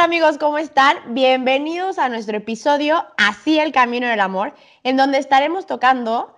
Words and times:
Hola, 0.00 0.08
¿qué 0.08 0.12
tal 0.12 0.22
amigos? 0.22 0.38
¿Cómo 0.38 0.56
están? 0.56 0.96
Bienvenidos 1.14 1.98
a 1.98 2.08
nuestro 2.08 2.38
episodio 2.38 3.04
Así 3.18 3.58
el 3.58 3.70
Camino 3.70 4.06
del 4.06 4.20
Amor, 4.20 4.54
en 4.82 4.96
donde 4.96 5.18
estaremos 5.18 5.66
tocando 5.66 6.34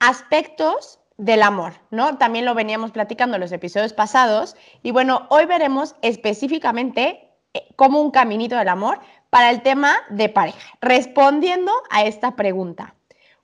aspectos 0.00 0.98
del 1.16 1.44
amor, 1.44 1.74
¿no? 1.92 2.18
También 2.18 2.44
lo 2.44 2.54
veníamos 2.54 2.90
platicando 2.90 3.36
en 3.36 3.42
los 3.42 3.52
episodios 3.52 3.92
pasados 3.92 4.56
y 4.82 4.90
bueno, 4.90 5.28
hoy 5.30 5.46
veremos 5.46 5.94
específicamente 6.02 7.30
eh, 7.52 7.68
como 7.76 8.00
un 8.00 8.10
caminito 8.10 8.56
del 8.56 8.68
amor 8.68 8.98
para 9.30 9.50
el 9.50 9.62
tema 9.62 9.94
de 10.10 10.28
pareja, 10.28 10.72
respondiendo 10.80 11.70
a 11.90 12.04
esta 12.04 12.34
pregunta. 12.34 12.96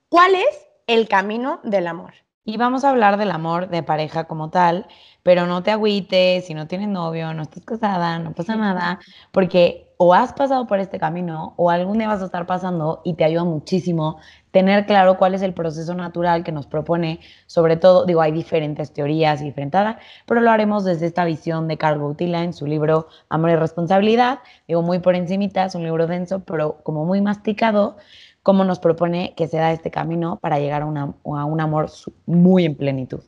¿Cuál 0.08 0.34
es 0.34 0.66
el 0.88 1.06
camino 1.06 1.60
del 1.62 1.86
amor? 1.86 2.14
Y 2.44 2.56
vamos 2.56 2.84
a 2.84 2.90
hablar 2.90 3.18
del 3.18 3.30
amor 3.30 3.68
de 3.68 3.82
pareja 3.82 4.24
como 4.24 4.48
tal, 4.50 4.86
pero 5.22 5.46
no 5.46 5.62
te 5.62 5.70
agüites, 5.72 6.46
si 6.46 6.54
no 6.54 6.66
tienes 6.66 6.88
novio, 6.88 7.34
no 7.34 7.42
estás 7.42 7.64
casada, 7.64 8.18
no 8.18 8.32
pasa 8.32 8.56
nada, 8.56 8.98
porque 9.30 9.92
o 9.98 10.14
has 10.14 10.32
pasado 10.32 10.66
por 10.66 10.80
este 10.80 10.98
camino 10.98 11.52
o 11.58 11.68
algún 11.68 11.98
día 11.98 12.08
vas 12.08 12.22
a 12.22 12.24
estar 12.24 12.46
pasando 12.46 13.02
y 13.04 13.14
te 13.14 13.24
ayuda 13.24 13.44
muchísimo 13.44 14.18
tener 14.52 14.86
claro 14.86 15.18
cuál 15.18 15.34
es 15.34 15.42
el 15.42 15.52
proceso 15.52 15.94
natural 15.94 16.42
que 16.42 16.50
nos 16.52 16.66
propone, 16.66 17.20
sobre 17.46 17.76
todo, 17.76 18.06
digo, 18.06 18.22
hay 18.22 18.32
diferentes 18.32 18.92
teorías 18.92 19.42
y 19.42 19.44
diferentes, 19.44 19.96
pero 20.26 20.40
lo 20.40 20.50
haremos 20.50 20.84
desde 20.84 21.06
esta 21.06 21.26
visión 21.26 21.68
de 21.68 21.76
Carl 21.76 21.98
Gautila 21.98 22.42
en 22.42 22.54
su 22.54 22.66
libro 22.66 23.08
Amor 23.28 23.50
y 23.50 23.56
Responsabilidad, 23.56 24.38
digo, 24.66 24.80
muy 24.80 25.00
por 25.00 25.14
encimita, 25.14 25.66
es 25.66 25.74
un 25.74 25.84
libro 25.84 26.06
denso, 26.06 26.40
pero 26.40 26.78
como 26.82 27.04
muy 27.04 27.20
masticado, 27.20 27.98
cómo 28.42 28.64
nos 28.64 28.78
propone 28.78 29.34
que 29.36 29.48
se 29.48 29.58
da 29.58 29.72
este 29.72 29.90
camino 29.90 30.36
para 30.36 30.58
llegar 30.58 30.82
a, 30.82 30.86
a 30.86 31.44
un 31.44 31.60
amor 31.60 31.90
muy 32.26 32.64
en 32.64 32.76
plenitud. 32.76 33.20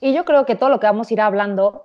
Y 0.00 0.12
yo 0.12 0.24
creo 0.24 0.46
que 0.46 0.56
todo 0.56 0.70
lo 0.70 0.80
que 0.80 0.86
vamos 0.86 1.10
a 1.10 1.14
ir 1.14 1.20
hablando, 1.20 1.84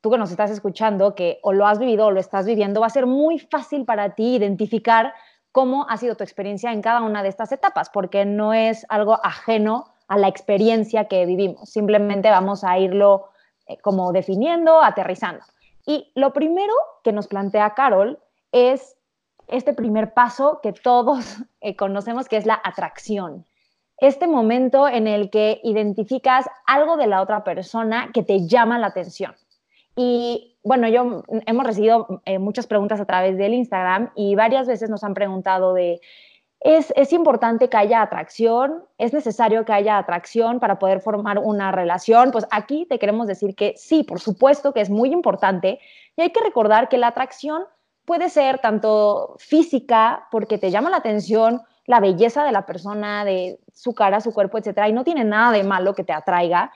tú 0.00 0.10
que 0.10 0.18
nos 0.18 0.30
estás 0.30 0.50
escuchando, 0.50 1.14
que 1.14 1.38
o 1.42 1.52
lo 1.52 1.66
has 1.66 1.78
vivido 1.78 2.06
o 2.06 2.10
lo 2.10 2.20
estás 2.20 2.46
viviendo, 2.46 2.80
va 2.80 2.86
a 2.86 2.90
ser 2.90 3.06
muy 3.06 3.38
fácil 3.38 3.84
para 3.84 4.14
ti 4.14 4.36
identificar 4.36 5.12
cómo 5.52 5.86
ha 5.88 5.96
sido 5.96 6.14
tu 6.14 6.24
experiencia 6.24 6.72
en 6.72 6.82
cada 6.82 7.02
una 7.02 7.22
de 7.22 7.28
estas 7.28 7.52
etapas, 7.52 7.90
porque 7.90 8.24
no 8.24 8.54
es 8.54 8.86
algo 8.88 9.18
ajeno 9.24 9.86
a 10.06 10.16
la 10.16 10.28
experiencia 10.28 11.06
que 11.08 11.26
vivimos. 11.26 11.68
Simplemente 11.68 12.30
vamos 12.30 12.64
a 12.64 12.78
irlo 12.78 13.28
eh, 13.66 13.76
como 13.78 14.12
definiendo, 14.12 14.80
aterrizando. 14.80 15.44
Y 15.84 16.12
lo 16.14 16.32
primero 16.32 16.72
que 17.02 17.12
nos 17.12 17.28
plantea 17.28 17.74
Carol 17.74 18.18
es 18.52 18.96
este 19.48 19.72
primer 19.72 20.14
paso 20.14 20.60
que 20.62 20.72
todos 20.72 21.38
eh, 21.60 21.76
conocemos, 21.76 22.28
que 22.28 22.36
es 22.36 22.46
la 22.46 22.60
atracción 22.62 23.44
este 23.98 24.28
momento 24.28 24.88
en 24.88 25.06
el 25.06 25.28
que 25.28 25.60
identificas 25.64 26.46
algo 26.66 26.96
de 26.96 27.08
la 27.08 27.20
otra 27.20 27.44
persona 27.44 28.10
que 28.14 28.22
te 28.22 28.46
llama 28.46 28.78
la 28.78 28.88
atención. 28.88 29.34
Y 29.96 30.56
bueno, 30.62 30.88
yo 30.88 31.24
hemos 31.46 31.66
recibido 31.66 32.22
eh, 32.24 32.38
muchas 32.38 32.68
preguntas 32.68 33.00
a 33.00 33.04
través 33.04 33.36
del 33.36 33.54
Instagram 33.54 34.10
y 34.14 34.36
varias 34.36 34.68
veces 34.68 34.88
nos 34.88 35.02
han 35.02 35.14
preguntado 35.14 35.74
de, 35.74 36.00
¿es, 36.60 36.92
¿es 36.94 37.12
importante 37.12 37.68
que 37.68 37.76
haya 37.76 38.00
atracción? 38.02 38.84
¿Es 38.98 39.12
necesario 39.12 39.64
que 39.64 39.72
haya 39.72 39.98
atracción 39.98 40.60
para 40.60 40.78
poder 40.78 41.00
formar 41.00 41.40
una 41.40 41.72
relación? 41.72 42.30
Pues 42.30 42.46
aquí 42.52 42.86
te 42.88 43.00
queremos 43.00 43.26
decir 43.26 43.56
que 43.56 43.74
sí, 43.76 44.04
por 44.04 44.20
supuesto 44.20 44.72
que 44.72 44.80
es 44.80 44.90
muy 44.90 45.10
importante 45.10 45.80
y 46.16 46.22
hay 46.22 46.30
que 46.30 46.44
recordar 46.44 46.88
que 46.88 46.98
la 46.98 47.08
atracción 47.08 47.64
puede 48.08 48.30
ser 48.30 48.58
tanto 48.58 49.36
física, 49.38 50.28
porque 50.30 50.56
te 50.56 50.70
llama 50.70 50.88
la 50.88 50.96
atención, 50.96 51.60
la 51.84 52.00
belleza 52.00 52.42
de 52.42 52.52
la 52.52 52.64
persona, 52.64 53.22
de 53.22 53.60
su 53.74 53.94
cara, 53.94 54.22
su 54.22 54.32
cuerpo, 54.32 54.56
etcétera, 54.56 54.88
y 54.88 54.94
no 54.94 55.04
tiene 55.04 55.24
nada 55.24 55.52
de 55.52 55.62
malo 55.62 55.94
que 55.94 56.04
te 56.04 56.14
atraiga. 56.14 56.72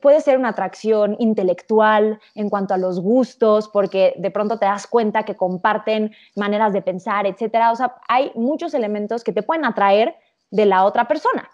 Puede 0.00 0.20
ser 0.20 0.38
una 0.38 0.50
atracción 0.50 1.16
intelectual 1.18 2.20
en 2.36 2.48
cuanto 2.48 2.72
a 2.72 2.78
los 2.78 3.00
gustos, 3.00 3.68
porque 3.68 4.14
de 4.16 4.30
pronto 4.30 4.60
te 4.60 4.66
das 4.66 4.86
cuenta 4.86 5.24
que 5.24 5.34
comparten 5.34 6.14
maneras 6.36 6.72
de 6.72 6.82
pensar, 6.82 7.26
etcétera. 7.26 7.72
O 7.72 7.76
sea, 7.76 7.96
hay 8.06 8.30
muchos 8.36 8.72
elementos 8.72 9.24
que 9.24 9.32
te 9.32 9.42
pueden 9.42 9.64
atraer 9.64 10.14
de 10.52 10.66
la 10.66 10.84
otra 10.84 11.08
persona. 11.08 11.50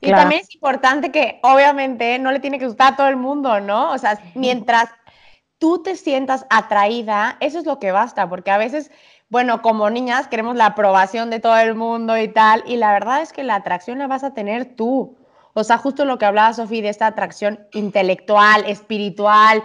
Y 0.00 0.10
también 0.10 0.40
es 0.40 0.52
importante 0.56 1.12
que, 1.12 1.38
obviamente, 1.44 2.18
no 2.18 2.32
le 2.32 2.40
tiene 2.40 2.58
que 2.58 2.66
gustar 2.66 2.94
a 2.94 2.96
todo 2.96 3.06
el 3.06 3.16
mundo, 3.16 3.60
¿no? 3.60 3.92
O 3.92 3.98
sea, 3.98 4.18
mientras 4.34 4.88
tú 5.62 5.80
te 5.80 5.94
sientas 5.94 6.44
atraída, 6.50 7.36
eso 7.38 7.60
es 7.60 7.66
lo 7.66 7.78
que 7.78 7.92
basta, 7.92 8.28
porque 8.28 8.50
a 8.50 8.58
veces 8.58 8.90
bueno, 9.28 9.62
como 9.62 9.88
niñas 9.90 10.26
queremos 10.26 10.56
la 10.56 10.66
aprobación 10.66 11.30
de 11.30 11.38
todo 11.38 11.56
el 11.56 11.76
mundo 11.76 12.18
y 12.18 12.26
tal, 12.26 12.64
y 12.66 12.78
la 12.78 12.92
verdad 12.92 13.22
es 13.22 13.32
que 13.32 13.44
la 13.44 13.54
atracción 13.54 13.98
la 13.98 14.08
vas 14.08 14.24
a 14.24 14.34
tener 14.34 14.74
tú. 14.74 15.16
O 15.54 15.62
sea, 15.62 15.78
justo 15.78 16.04
lo 16.04 16.18
que 16.18 16.24
hablaba 16.24 16.52
Sofía 16.52 16.82
de 16.82 16.88
esta 16.88 17.06
atracción 17.06 17.60
intelectual, 17.72 18.64
espiritual, 18.66 19.62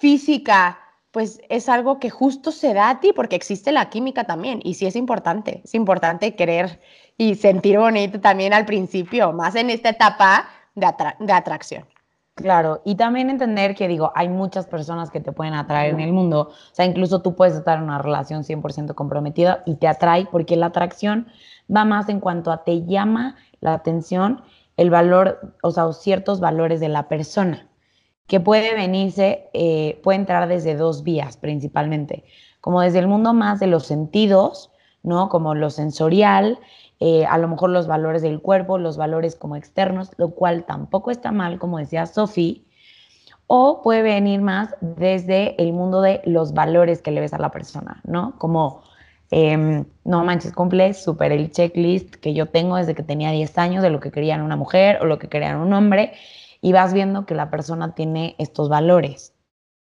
física, 0.00 0.80
pues 1.12 1.40
es 1.48 1.68
algo 1.68 2.00
que 2.00 2.10
justo 2.10 2.50
se 2.50 2.74
da 2.74 2.90
a 2.90 2.98
ti 2.98 3.12
porque 3.12 3.36
existe 3.36 3.70
la 3.70 3.88
química 3.88 4.24
también 4.24 4.60
y 4.64 4.74
sí 4.74 4.84
es 4.84 4.96
importante, 4.96 5.60
es 5.64 5.74
importante 5.74 6.34
querer 6.34 6.80
y 7.16 7.36
sentir 7.36 7.78
bonito 7.78 8.20
también 8.20 8.52
al 8.52 8.66
principio, 8.66 9.32
más 9.32 9.54
en 9.54 9.70
esta 9.70 9.90
etapa 9.90 10.48
de, 10.74 10.92
de 11.20 11.32
atracción. 11.32 11.86
Claro, 12.36 12.82
y 12.84 12.96
también 12.96 13.30
entender 13.30 13.74
que 13.74 13.88
digo, 13.88 14.12
hay 14.14 14.28
muchas 14.28 14.66
personas 14.66 15.10
que 15.10 15.20
te 15.20 15.32
pueden 15.32 15.54
atraer 15.54 15.94
en 15.94 16.00
el 16.00 16.12
mundo, 16.12 16.50
o 16.50 16.74
sea, 16.74 16.84
incluso 16.84 17.22
tú 17.22 17.34
puedes 17.34 17.56
estar 17.56 17.78
en 17.78 17.84
una 17.84 17.96
relación 17.96 18.44
100% 18.44 18.94
comprometida 18.94 19.62
y 19.64 19.76
te 19.76 19.88
atrae 19.88 20.26
porque 20.30 20.54
la 20.54 20.66
atracción 20.66 21.28
va 21.74 21.86
más 21.86 22.10
en 22.10 22.20
cuanto 22.20 22.52
a 22.52 22.62
te 22.62 22.84
llama 22.84 23.36
la 23.60 23.72
atención 23.72 24.42
el 24.76 24.90
valor, 24.90 25.54
o 25.62 25.70
sea, 25.70 25.90
ciertos 25.94 26.38
valores 26.38 26.78
de 26.78 26.90
la 26.90 27.08
persona, 27.08 27.70
que 28.26 28.38
puede 28.38 28.74
venirse, 28.74 29.48
eh, 29.54 29.98
puede 30.02 30.18
entrar 30.18 30.46
desde 30.46 30.76
dos 30.76 31.04
vías 31.04 31.38
principalmente, 31.38 32.24
como 32.60 32.82
desde 32.82 32.98
el 32.98 33.08
mundo 33.08 33.32
más 33.32 33.60
de 33.60 33.68
los 33.68 33.86
sentidos, 33.86 34.70
¿no? 35.02 35.30
Como 35.30 35.54
lo 35.54 35.70
sensorial, 35.70 36.58
eh, 36.98 37.26
a 37.26 37.36
lo 37.38 37.48
mejor 37.48 37.70
los 37.70 37.86
valores 37.86 38.22
del 38.22 38.40
cuerpo, 38.40 38.78
los 38.78 38.96
valores 38.96 39.36
como 39.36 39.56
externos, 39.56 40.10
lo 40.16 40.30
cual 40.30 40.64
tampoco 40.64 41.10
está 41.10 41.30
mal, 41.30 41.58
como 41.58 41.78
decía 41.78 42.06
Sophie, 42.06 42.64
o 43.46 43.82
puede 43.82 44.02
venir 44.02 44.40
más 44.40 44.74
desde 44.80 45.60
el 45.62 45.72
mundo 45.72 46.00
de 46.00 46.22
los 46.24 46.54
valores 46.54 47.02
que 47.02 47.10
le 47.10 47.20
ves 47.20 47.34
a 47.34 47.38
la 47.38 47.50
persona, 47.50 48.00
¿no? 48.04 48.36
Como, 48.38 48.82
em, 49.30 49.84
no 50.04 50.24
manches, 50.24 50.52
cumple 50.52 50.94
súper 50.94 51.32
el 51.32 51.50
checklist 51.50 52.14
que 52.16 52.34
yo 52.34 52.46
tengo 52.46 52.76
desde 52.76 52.94
que 52.94 53.02
tenía 53.02 53.30
10 53.30 53.56
años 53.58 53.82
de 53.82 53.90
lo 53.90 54.00
que 54.00 54.10
querían 54.10 54.42
una 54.42 54.56
mujer 54.56 54.98
o 55.02 55.04
lo 55.04 55.18
que 55.18 55.28
querían 55.28 55.58
un 55.58 55.72
hombre, 55.74 56.12
y 56.60 56.72
vas 56.72 56.92
viendo 56.92 57.26
que 57.26 57.34
la 57.34 57.50
persona 57.50 57.94
tiene 57.94 58.34
estos 58.38 58.68
valores. 58.68 59.34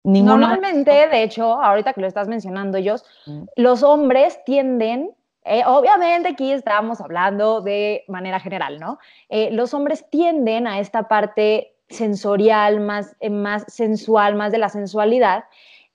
Normalmente, 0.04 0.92
de 0.92 1.24
hecho, 1.24 1.62
ahorita 1.62 1.94
que 1.94 2.02
lo 2.02 2.08
estás 2.08 2.28
mencionando, 2.28 2.78
ellos, 2.78 3.04
mm. 3.26 3.44
los 3.56 3.84
hombres 3.84 4.40
tienden 4.46 5.12
eh, 5.48 5.64
obviamente 5.66 6.30
aquí 6.30 6.52
estamos 6.52 7.00
hablando 7.00 7.62
de 7.62 8.04
manera 8.08 8.40
general, 8.40 8.80
¿no? 8.80 9.00
Eh, 9.30 9.50
los 9.52 9.74
hombres 9.74 10.10
tienden 10.10 10.68
a 10.68 10.80
esta 10.80 11.08
parte 11.08 11.76
sensorial, 11.90 12.82
más, 12.82 13.16
eh, 13.22 13.30
más 13.30 13.64
sensual, 13.68 14.36
más 14.36 14.52
de 14.52 14.58
la 14.58 14.70
sensualidad, 14.70 15.46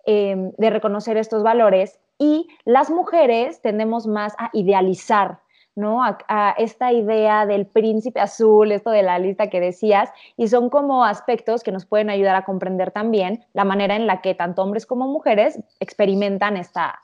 em, 0.06 0.52
de 0.56 0.70
reconocer 0.70 1.16
estos 1.16 1.42
valores 1.42 2.00
y 2.18 2.48
las 2.64 2.90
mujeres 2.90 3.60
tendemos 3.60 4.06
más 4.06 4.34
a 4.38 4.50
idealizar, 4.54 5.40
¿no? 5.74 6.02
A, 6.02 6.18
a, 6.28 6.52
esta 6.52 6.92
idea 6.92 7.44
del 7.46 7.66
príncipe 7.66 8.20
azul, 8.20 8.72
esto 8.72 8.90
de 8.90 9.02
la 9.02 9.18
lista 9.18 9.48
que 9.48 9.60
decías, 9.60 10.10
y 10.36 10.48
son 10.48 10.70
como 10.70 11.04
aspectos 11.04 11.62
que 11.62 11.72
nos 11.72 11.84
pueden 11.84 12.10
ayudar 12.10 12.36
a 12.36 12.44
comprender 12.44 12.90
también 12.90 13.44
la 13.52 13.64
manera 13.64 13.96
en 13.96 14.06
la 14.06 14.22
que 14.22 14.34
tanto 14.34 14.62
hombres 14.62 14.86
como 14.86 15.06
mujeres 15.08 15.60
experimentan 15.78 16.56
esta, 16.56 17.00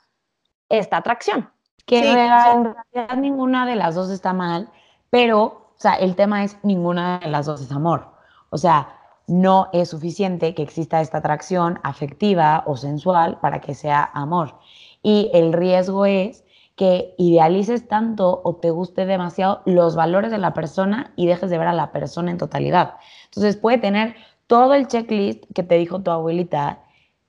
esta 0.69 0.97
atracción. 0.97 1.49
Que 1.89 2.11
en 2.11 2.15
realidad 2.15 3.17
ninguna 3.17 3.65
de 3.65 3.75
las 3.75 3.95
dos 3.95 4.09
está 4.09 4.33
mal, 4.33 4.69
pero, 5.09 5.43
o 5.43 5.75
sea, 5.75 5.93
el 5.95 6.15
tema 6.15 6.43
es 6.43 6.57
ninguna 6.63 7.19
de 7.19 7.29
las 7.29 7.45
dos 7.45 7.61
es 7.61 7.71
amor. 7.71 8.07
O 8.49 8.57
sea, 8.57 8.89
no 9.27 9.69
es 9.73 9.89
suficiente 9.89 10.55
que 10.55 10.63
exista 10.63 11.01
esta 11.01 11.19
atracción 11.19 11.79
afectiva 11.83 12.63
o 12.65 12.77
sensual 12.77 13.39
para 13.39 13.61
que 13.61 13.75
sea 13.75 14.09
amor. 14.13 14.55
Y 15.03 15.29
el 15.33 15.53
riesgo 15.53 16.05
es 16.05 16.43
que 16.75 17.13
idealices 17.17 17.87
tanto 17.87 18.41
o 18.43 18.55
te 18.55 18.71
guste 18.71 19.05
demasiado 19.05 19.61
los 19.65 19.95
valores 19.95 20.31
de 20.31 20.37
la 20.37 20.53
persona 20.53 21.11
y 21.15 21.27
dejes 21.27 21.49
de 21.49 21.57
ver 21.57 21.67
a 21.67 21.73
la 21.73 21.91
persona 21.91 22.31
en 22.31 22.37
totalidad. 22.37 22.95
Entonces 23.25 23.57
puede 23.57 23.77
tener 23.77 24.15
todo 24.47 24.73
el 24.73 24.87
checklist 24.87 25.43
que 25.53 25.63
te 25.63 25.75
dijo 25.75 26.01
tu 26.01 26.09
abuelita 26.11 26.79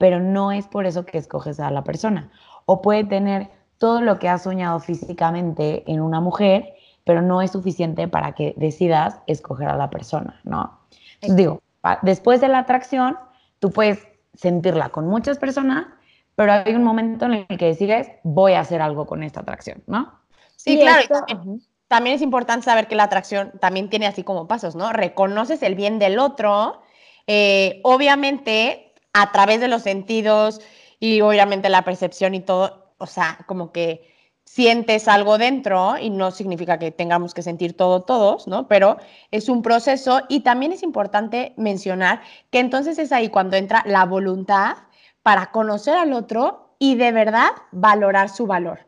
pero 0.01 0.19
no 0.19 0.51
es 0.51 0.67
por 0.67 0.87
eso 0.87 1.05
que 1.05 1.19
escoges 1.19 1.61
a 1.61 1.71
la 1.71 1.85
persona. 1.85 2.31
O 2.65 2.81
puede 2.81 3.05
tener 3.05 3.51
todo 3.81 4.03
lo 4.03 4.19
que 4.19 4.29
has 4.29 4.43
soñado 4.43 4.79
físicamente 4.79 5.91
en 5.91 6.03
una 6.03 6.21
mujer, 6.21 6.75
pero 7.05 7.23
no 7.23 7.41
es 7.41 7.53
suficiente 7.53 8.09
para 8.09 8.33
que 8.33 8.53
decidas 8.59 9.17
escoger 9.27 9.69
a 9.69 9.77
la 9.77 9.89
persona, 9.89 10.39
¿no? 10.45 10.79
digo, 11.23 11.63
después 12.03 12.43
de 12.43 12.49
la 12.49 12.59
atracción, 12.59 13.17
tú 13.59 13.71
puedes 13.71 14.07
sentirla 14.35 14.91
con 14.91 15.07
muchas 15.07 15.39
personas, 15.39 15.87
pero 16.37 16.53
hay 16.53 16.75
un 16.75 16.85
momento 16.85 17.25
en 17.25 17.47
el 17.49 17.59
que 17.59 17.67
decides, 17.67 18.09
voy 18.23 18.53
a 18.53 18.61
hacer 18.61 18.83
algo 18.83 19.07
con 19.07 19.23
esta 19.23 19.41
atracción, 19.41 19.83
¿no? 19.87 20.13
Sí, 20.57 20.79
claro. 20.79 21.07
también, 21.89 22.17
es 22.17 22.23
importante 22.23 22.67
saber 22.67 22.87
que 22.87 22.97
la 22.97 23.05
atracción 23.05 23.53
también 23.61 23.89
tiene 23.89 24.07
así 24.07 24.25
como 24.25 24.47
pasos, 24.47 24.77
¿no? 24.77 24.93
Reconoces 24.93 25.63
el 25.63 25.75
bien 25.75 25.99
del 25.99 26.19
otro, 26.19 26.83
eh, 27.27 27.81
obviamente 27.83 28.93
a 29.15 29.33
través 29.33 29.61
de 29.61 29.69
los 29.69 29.83
sentidos 29.83 30.61
y 30.99 31.23
obviamente 31.23 31.71
la 31.71 31.83
percepción 31.83 32.35
y 32.35 32.41
todo, 32.41 32.90
o 33.01 33.07
sea, 33.07 33.39
como 33.47 33.73
que 33.73 34.09
sientes 34.45 35.09
algo 35.09 35.39
dentro 35.39 35.97
y 35.99 36.11
no 36.11 36.31
significa 36.31 36.79
que 36.79 36.91
tengamos 36.91 37.35
que 37.35 37.43
sentir 37.43 37.77
todo 37.77 38.03
todos, 38.03 38.47
¿no? 38.47 38.69
Pero 38.69 38.99
es 39.31 39.49
un 39.49 39.63
proceso 39.63 40.23
y 40.29 40.41
también 40.41 40.73
es 40.73 40.83
importante 40.83 41.55
mencionar 41.57 42.21
que 42.51 42.59
entonces 42.59 42.99
es 42.99 43.13
ahí 43.13 43.29
cuando 43.29 43.57
entra 43.57 43.83
la 43.87 44.05
voluntad 44.05 44.77
para 45.23 45.51
conocer 45.51 45.95
al 45.95 46.13
otro 46.13 46.75
y 46.79 46.97
de 46.97 47.13
verdad 47.13 47.51
valorar 47.73 48.29
su 48.29 48.47
valor. 48.47 48.87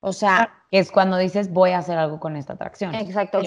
O 0.00 0.12
sea, 0.12 0.61
es 0.72 0.90
cuando 0.90 1.18
dices 1.18 1.52
voy 1.52 1.72
a 1.72 1.78
hacer 1.78 1.98
algo 1.98 2.18
con 2.18 2.34
esta 2.34 2.54
atracción. 2.54 2.94
Exacto. 2.94 3.40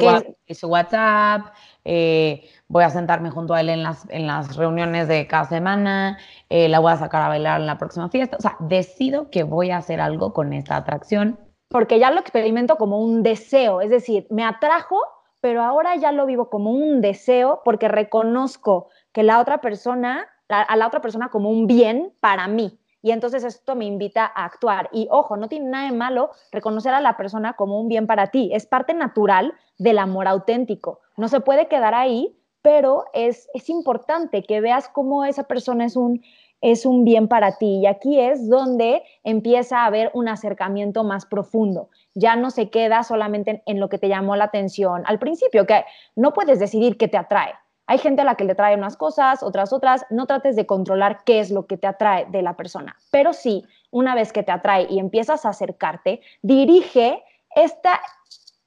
Es 0.45 0.59
su 0.59 0.67
WhatsApp, 0.67 1.47
eh, 1.83 2.47
voy 2.67 2.83
a 2.83 2.91
sentarme 2.91 3.31
junto 3.31 3.55
a 3.55 3.61
él 3.61 3.69
en 3.69 3.81
las, 3.81 4.07
en 4.09 4.27
las 4.27 4.55
reuniones 4.55 5.07
de 5.07 5.25
cada 5.25 5.45
semana, 5.45 6.19
eh, 6.49 6.69
la 6.69 6.77
voy 6.77 6.91
a 6.91 6.97
sacar 6.97 7.23
a 7.23 7.27
bailar 7.27 7.59
en 7.59 7.65
la 7.65 7.79
próxima 7.79 8.09
fiesta. 8.09 8.37
O 8.37 8.41
sea, 8.41 8.55
decido 8.59 9.31
que 9.31 9.41
voy 9.41 9.71
a 9.71 9.77
hacer 9.77 9.99
algo 9.99 10.33
con 10.33 10.53
esta 10.53 10.77
atracción. 10.77 11.39
Porque 11.69 11.97
ya 11.97 12.11
lo 12.11 12.19
experimento 12.19 12.77
como 12.77 12.99
un 12.99 13.23
deseo, 13.23 13.81
es 13.81 13.89
decir, 13.89 14.27
me 14.29 14.45
atrajo, 14.45 15.01
pero 15.41 15.63
ahora 15.63 15.95
ya 15.95 16.11
lo 16.11 16.27
vivo 16.27 16.51
como 16.51 16.71
un 16.71 17.01
deseo 17.01 17.61
porque 17.65 17.87
reconozco 17.87 18.89
que 19.11 19.23
la 19.23 19.39
otra 19.39 19.61
persona, 19.61 20.27
a 20.47 20.75
la 20.75 20.85
otra 20.85 21.01
persona 21.01 21.29
como 21.29 21.49
un 21.49 21.65
bien 21.65 22.13
para 22.19 22.47
mí. 22.47 22.79
Y 23.05 23.11
entonces 23.11 23.43
esto 23.43 23.75
me 23.75 23.85
invita 23.85 24.25
a 24.25 24.45
actuar. 24.45 24.89
Y 24.91 25.07
ojo, 25.11 25.37
no 25.37 25.47
tiene 25.47 25.69
nada 25.69 25.85
de 25.85 25.95
malo 25.95 26.31
reconocer 26.51 26.91
a 26.91 27.01
la 27.01 27.15
persona 27.17 27.53
como 27.53 27.79
un 27.79 27.87
bien 27.87 28.07
para 28.07 28.31
ti. 28.31 28.49
Es 28.51 28.65
parte 28.65 28.95
natural 28.95 29.53
del 29.77 29.99
amor 29.99 30.27
auténtico. 30.27 31.01
No 31.15 31.27
se 31.27 31.39
puede 31.39 31.67
quedar 31.67 31.93
ahí, 31.93 32.35
pero 32.63 33.05
es, 33.13 33.47
es 33.53 33.69
importante 33.69 34.41
que 34.41 34.59
veas 34.59 34.89
cómo 34.89 35.23
esa 35.23 35.43
persona 35.43 35.85
es 35.85 35.95
un, 35.95 36.23
es 36.61 36.83
un 36.83 37.03
bien 37.03 37.27
para 37.27 37.59
ti. 37.59 37.81
Y 37.81 37.85
aquí 37.85 38.19
es 38.19 38.49
donde 38.49 39.03
empieza 39.23 39.81
a 39.81 39.85
haber 39.85 40.09
un 40.15 40.27
acercamiento 40.27 41.03
más 41.03 41.27
profundo. 41.27 41.89
Ya 42.15 42.35
no 42.35 42.49
se 42.49 42.71
queda 42.71 43.03
solamente 43.03 43.61
en, 43.67 43.79
lo 43.79 43.87
que 43.87 43.99
te 43.99 44.09
llamó 44.09 44.35
la 44.35 44.45
atención 44.45 45.03
al 45.05 45.19
principio, 45.19 45.67
que 45.67 45.85
no 46.15 46.33
puedes 46.33 46.57
decidir 46.57 46.97
qué 46.97 47.07
te 47.07 47.17
atrae. 47.17 47.53
Hay 47.87 47.99
gente 47.99 48.23
a 48.23 48.25
la 48.25 48.35
que 48.35 48.45
le 48.45 48.55
trae 48.55 48.75
unas 48.75 48.97
cosas, 48.97 49.43
otras 49.43 49.71
otras. 49.71 50.05
No 50.09 50.25
trates 50.25 50.55
de 50.55 50.65
controlar 50.65 51.23
qué 51.23 51.39
es 51.39 51.51
lo 51.51 51.67
que 51.67 51.77
te 51.77 51.87
atrae 51.87 52.25
de 52.29 52.41
la 52.41 52.55
persona. 52.55 52.95
Pero 53.11 53.33
sí, 53.33 53.63
una 53.91 54.15
vez 54.15 54.33
que 54.33 54.43
te 54.43 54.51
atrae 54.51 54.87
y 54.89 54.99
empiezas 54.99 55.45
a 55.45 55.49
acercarte, 55.49 56.21
dirige 56.41 57.23
esta 57.55 58.01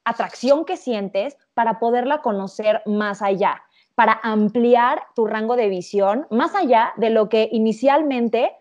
atracción 0.05 0.65
que 0.65 0.77
sientes 0.77 1.37
para 1.55 1.79
poderla 1.79 2.23
conocer 2.23 2.83
más 2.87 3.21
allá, 3.21 3.63
para 3.95 4.21
ampliar 4.23 5.03
tu 5.15 5.27
rango 5.27 5.57
de 5.57 5.69
visión 5.69 6.27
más 6.31 6.55
allá 6.55 6.93
de 6.97 7.11
lo 7.11 7.29
que 7.29 7.49
inicialmente 7.53 8.57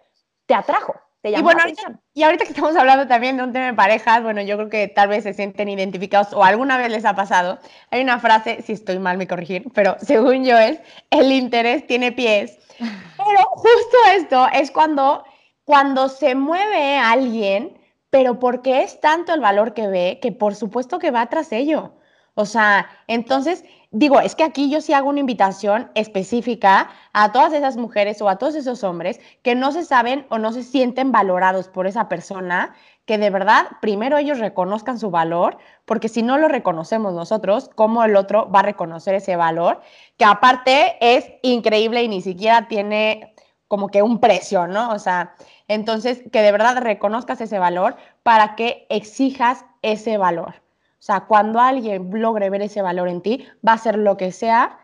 te 0.47 0.55
atrajo. 0.55 0.95
Te 1.31 1.39
y 1.39 1.41
bueno, 1.41 1.61
ahorita, 1.61 1.99
y 2.13 2.23
ahorita 2.23 2.45
que 2.45 2.51
estamos 2.51 2.75
hablando 2.75 3.07
también 3.07 3.37
de 3.37 3.43
un 3.43 3.53
tema 3.53 3.67
de 3.67 3.73
parejas, 3.73 4.23
bueno, 4.23 4.41
yo 4.41 4.57
creo 4.57 4.69
que 4.69 4.87
tal 4.87 5.09
vez 5.09 5.23
se 5.23 5.33
sienten 5.33 5.69
identificados 5.69 6.33
o 6.33 6.43
alguna 6.43 6.77
vez 6.77 6.91
les 6.91 7.05
ha 7.05 7.15
pasado. 7.15 7.59
Hay 7.91 8.01
una 8.01 8.19
frase, 8.19 8.61
si 8.61 8.73
estoy 8.73 8.99
mal 8.99 9.17
me 9.17 9.27
corregir, 9.27 9.65
pero 9.73 9.97
según 9.99 10.45
yo 10.45 10.57
es, 10.57 10.79
el 11.09 11.31
interés 11.31 11.85
tiene 11.87 12.11
pies. 12.11 12.59
Pero 12.79 13.43
justo 13.49 13.97
esto 14.15 14.47
es 14.53 14.69
cuando, 14.69 15.23
cuando 15.65 16.09
se 16.09 16.35
mueve 16.35 16.97
alguien 16.97 17.77
pero 18.09 18.39
porque 18.39 18.83
es 18.83 18.99
tanto 19.01 19.33
el 19.33 19.41
valor 19.41 19.73
que 19.73 19.87
ve 19.87 20.19
que 20.21 20.31
por 20.31 20.55
supuesto 20.55 20.99
que 20.99 21.11
va 21.11 21.27
tras 21.27 21.51
ello. 21.51 21.93
O 22.35 22.45
sea, 22.45 22.89
entonces, 23.07 23.63
digo, 23.91 24.19
es 24.19 24.35
que 24.35 24.43
aquí 24.43 24.69
yo 24.69 24.81
sí 24.81 24.93
hago 24.93 25.09
una 25.09 25.19
invitación 25.19 25.91
específica 25.95 26.89
a 27.13 27.31
todas 27.31 27.53
esas 27.53 27.77
mujeres 27.77 28.21
o 28.21 28.29
a 28.29 28.37
todos 28.37 28.55
esos 28.55 28.83
hombres 28.83 29.19
que 29.41 29.55
no 29.55 29.71
se 29.71 29.85
saben 29.85 30.25
o 30.29 30.37
no 30.37 30.51
se 30.51 30.63
sienten 30.63 31.11
valorados 31.11 31.67
por 31.67 31.87
esa 31.87 32.09
persona, 32.09 32.75
que 33.05 33.17
de 33.17 33.29
verdad 33.29 33.67
primero 33.81 34.17
ellos 34.17 34.39
reconozcan 34.39 34.99
su 34.99 35.09
valor, 35.09 35.57
porque 35.85 36.09
si 36.09 36.23
no 36.23 36.37
lo 36.37 36.49
reconocemos 36.49 37.13
nosotros, 37.13 37.69
¿cómo 37.75 38.03
el 38.03 38.15
otro 38.15 38.51
va 38.51 38.59
a 38.59 38.63
reconocer 38.63 39.15
ese 39.15 39.35
valor? 39.35 39.81
Que 40.17 40.25
aparte 40.25 40.97
es 40.99 41.31
increíble 41.41 42.03
y 42.03 42.09
ni 42.09 42.21
siquiera 42.21 42.67
tiene 42.67 43.33
como 43.67 43.89
que 43.89 44.01
un 44.01 44.19
precio, 44.19 44.67
¿no? 44.67 44.91
O 44.91 44.99
sea, 44.99 45.35
entonces 45.67 46.23
que 46.31 46.41
de 46.41 46.51
verdad 46.51 46.77
reconozcas 46.81 47.41
ese 47.41 47.59
valor 47.59 47.95
para 48.23 48.55
que 48.55 48.85
exijas 48.89 49.65
ese 49.81 50.17
valor. 50.17 50.55
O 50.99 51.03
sea, 51.07 51.21
cuando 51.21 51.59
alguien 51.59 52.09
logre 52.11 52.49
ver 52.49 52.63
ese 52.63 52.81
valor 52.81 53.07
en 53.07 53.21
ti, 53.21 53.45
va 53.65 53.73
a 53.73 53.75
hacer 53.75 53.97
lo 53.97 54.17
que 54.17 54.31
sea 54.31 54.79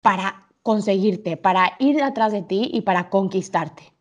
para 0.00 0.46
conseguirte, 0.62 1.36
para 1.36 1.72
ir 1.78 2.02
atrás 2.02 2.32
de 2.32 2.42
ti 2.42 2.70
y 2.72 2.82
para 2.82 3.10
conquistarte. 3.10 3.92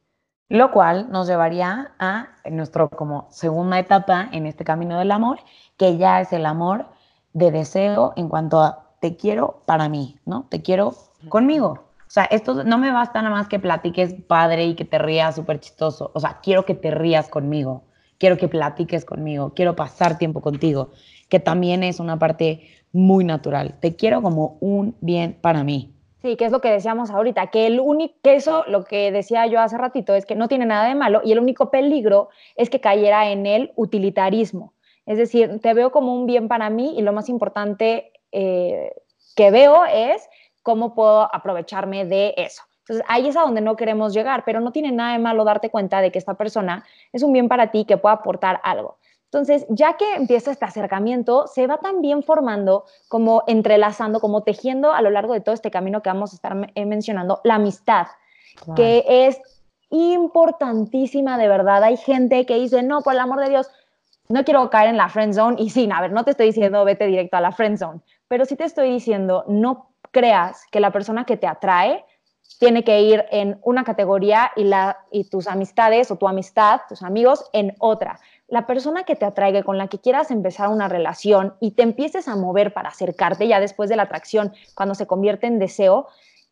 Lo 0.49 0.71
cual 0.71 1.11
nos 1.11 1.27
llevaría 1.27 1.91
a 1.99 2.29
nuestro 2.49 2.89
como 2.89 3.27
segunda 3.31 3.79
etapa 3.79 4.29
en 4.31 4.45
este 4.45 4.63
camino 4.63 4.97
del 4.97 5.11
amor, 5.11 5.39
que 5.75 5.97
ya 5.97 6.21
es 6.21 6.31
el 6.31 6.45
amor 6.45 6.87
de 7.33 7.51
deseo 7.51 8.13
en 8.15 8.29
cuanto 8.29 8.61
a 8.61 8.87
te 8.99 9.17
quiero 9.17 9.61
para 9.65 9.89
mí, 9.89 10.19
¿no? 10.25 10.45
Te 10.49 10.61
quiero 10.61 10.93
conmigo. 11.29 11.87
O 12.07 12.09
sea, 12.09 12.23
esto 12.25 12.63
no 12.63 12.77
me 12.77 12.91
basta 12.91 13.21
nada 13.21 13.35
más 13.35 13.49
que 13.49 13.59
platiques 13.59 14.13
padre 14.13 14.65
y 14.65 14.75
que 14.75 14.85
te 14.85 14.97
rías 14.97 15.35
súper 15.35 15.59
chistoso. 15.59 16.11
O 16.13 16.19
sea, 16.19 16.39
quiero 16.41 16.63
que 16.65 16.73
te 16.73 16.91
rías 16.91 17.27
conmigo, 17.27 17.83
quiero 18.17 18.37
que 18.37 18.47
platiques 18.47 19.05
conmigo, 19.05 19.53
quiero 19.55 19.75
pasar 19.75 20.17
tiempo 20.17 20.41
contigo, 20.41 20.91
que 21.29 21.39
también 21.39 21.83
es 21.83 21.99
una 21.99 22.19
parte 22.19 22.61
muy 22.91 23.23
natural. 23.23 23.75
Te 23.79 23.95
quiero 23.95 24.21
como 24.21 24.57
un 24.59 24.95
bien 25.01 25.37
para 25.41 25.63
mí. 25.63 25.93
Sí, 26.21 26.35
que 26.35 26.45
es 26.45 26.51
lo 26.51 26.61
que 26.61 26.71
decíamos 26.71 27.11
ahorita, 27.11 27.47
que 27.47 27.67
el 27.67 27.79
único, 27.79 28.15
que 28.23 28.35
eso, 28.35 28.63
lo 28.67 28.83
que 28.83 29.11
decía 29.11 29.45
yo 29.45 29.59
hace 29.59 29.77
ratito, 29.77 30.15
es 30.15 30.25
que 30.25 30.35
no 30.35 30.47
tiene 30.47 30.65
nada 30.65 30.87
de 30.87 30.95
malo 30.95 31.21
y 31.23 31.31
el 31.31 31.39
único 31.39 31.69
peligro 31.69 32.29
es 32.55 32.69
que 32.69 32.81
cayera 32.81 33.29
en 33.29 33.45
el 33.45 33.71
utilitarismo. 33.75 34.73
Es 35.05 35.17
decir, 35.17 35.59
te 35.61 35.73
veo 35.73 35.91
como 35.91 36.15
un 36.15 36.25
bien 36.25 36.47
para 36.47 36.69
mí 36.69 36.95
y 36.97 37.01
lo 37.01 37.13
más 37.13 37.29
importante 37.29 38.11
eh, 38.31 38.91
que 39.35 39.51
veo 39.51 39.85
es 39.85 40.27
cómo 40.63 40.95
puedo 40.95 41.33
aprovecharme 41.33 42.05
de 42.05 42.33
eso. 42.35 42.63
Entonces, 42.87 43.05
ahí 43.09 43.27
es 43.27 43.35
a 43.35 43.41
donde 43.41 43.59
no 43.59 43.75
queremos 43.75 44.13
llegar, 44.13 44.43
pero 44.45 44.61
no 44.61 44.71
tiene 44.71 44.93
nada 44.93 45.11
de 45.11 45.19
malo 45.19 45.43
darte 45.43 45.69
cuenta 45.69 45.99
de 45.99 46.09
que 46.09 46.19
esta 46.19 46.35
persona 46.35 46.85
es 47.11 47.21
un 47.21 47.33
bien 47.33 47.49
para 47.49 47.69
ti 47.69 47.83
que 47.83 47.97
pueda 47.97 48.15
aportar 48.15 48.61
algo. 48.63 48.97
Entonces, 49.25 49.65
ya 49.67 49.97
que 49.97 50.15
empieza 50.15 50.51
este 50.51 50.63
acercamiento, 50.63 51.47
se 51.47 51.67
va 51.67 51.79
también 51.79 52.23
formando, 52.23 52.85
como 53.09 53.43
entrelazando, 53.45 54.21
como 54.21 54.43
tejiendo 54.43 54.93
a 54.93 55.01
lo 55.01 55.09
largo 55.09 55.33
de 55.33 55.41
todo 55.41 55.53
este 55.53 55.69
camino 55.69 56.01
que 56.01 56.09
vamos 56.09 56.31
a 56.31 56.35
estar 56.37 56.71
eh, 56.75 56.85
mencionando, 56.85 57.41
la 57.43 57.55
amistad, 57.55 58.07
que 58.77 59.03
es 59.07 59.37
importantísima 59.89 61.37
de 61.37 61.49
verdad. 61.49 61.83
Hay 61.83 61.97
gente 61.97 62.45
que 62.45 62.55
dice, 62.55 62.83
no, 62.83 63.01
por 63.01 63.13
el 63.13 63.19
amor 63.19 63.41
de 63.41 63.49
Dios, 63.49 63.69
no 64.29 64.45
quiero 64.45 64.69
caer 64.69 64.89
en 64.89 64.97
la 64.97 65.09
friend 65.09 65.33
zone. 65.33 65.61
Y 65.61 65.71
sí, 65.71 65.89
a 65.93 65.99
ver, 65.99 66.13
no 66.13 66.23
te 66.23 66.31
estoy 66.31 66.47
diciendo 66.47 66.85
vete 66.85 67.05
directo 67.05 67.35
a 67.35 67.41
la 67.41 67.51
friend 67.51 67.77
zone, 67.77 67.99
pero 68.29 68.45
sí 68.45 68.55
te 68.55 68.63
estoy 68.63 68.91
diciendo, 68.91 69.43
no 69.49 69.89
creas 70.11 70.65
que 70.71 70.79
la 70.79 70.91
persona 70.91 71.25
que 71.25 71.35
te 71.35 71.47
atrae 71.47 72.05
tiene 72.59 72.83
que 72.83 73.01
ir 73.01 73.25
en 73.31 73.59
una 73.63 73.83
categoría 73.83 74.51
y, 74.55 74.63
la, 74.63 74.97
y 75.11 75.25
tus 75.25 75.47
amistades 75.47 76.09
o 76.11 76.15
tu 76.15 76.27
amistad, 76.27 76.81
tus 76.89 77.03
amigos, 77.03 77.45
en 77.53 77.75
otra. 77.79 78.19
La 78.47 78.65
persona 78.65 79.03
que 79.03 79.15
te 79.15 79.25
atraiga, 79.25 79.63
con 79.63 79.77
la 79.77 79.87
que 79.87 79.99
quieras 79.99 80.31
empezar 80.31 80.69
una 80.69 80.87
relación 80.87 81.55
y 81.59 81.71
te 81.71 81.83
empieces 81.83 82.27
a 82.27 82.35
mover 82.35 82.73
para 82.73 82.89
acercarte 82.89 83.47
ya 83.47 83.59
después 83.59 83.89
de 83.89 83.97
la 83.97 84.03
atracción, 84.03 84.53
cuando 84.73 84.95
se 84.95 85.05
convierte 85.05 85.47
en 85.47 85.59
deseo, 85.59 86.07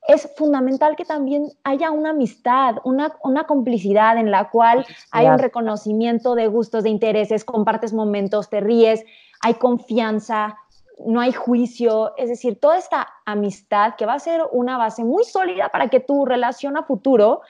es 0.07 0.29
fundamental 0.35 0.95
que 0.95 1.05
también 1.05 1.51
haya 1.63 1.89
una 1.89 2.11
amistad, 2.11 2.75
una, 2.83 3.15
una 3.23 3.45
complicidad 3.45 4.17
en 4.17 4.29
la 4.29 4.49
cual 4.49 4.85
hay 5.11 5.27
un 5.27 5.39
reconocimiento 5.39 6.35
de 6.35 6.47
gustos, 6.47 6.83
de 6.83 6.89
intereses, 6.89 7.43
compartes 7.43 7.91
momentos, 7.91 8.49
te 8.49 8.59
ríes, 8.59 9.03
hay 9.41 9.55
confianza, 9.55 10.57
no 11.05 11.19
hay 11.19 11.33
juicio, 11.33 12.15
es 12.17 12.29
decir, 12.29 12.59
toda 12.59 12.77
esta 12.77 13.07
amistad 13.25 13.95
que 13.95 14.05
va 14.05 14.13
a 14.13 14.19
ser 14.19 14.41
una 14.51 14.77
base 14.77 15.03
muy 15.03 15.23
sólida 15.23 15.69
para 15.69 15.89
que 15.89 15.99
tu 15.99 16.25
relación 16.25 16.77
a 16.77 16.83
futuro 16.83 17.41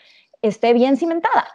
esté 0.42 0.74
bien 0.74 0.98
cimentada. 0.98 1.48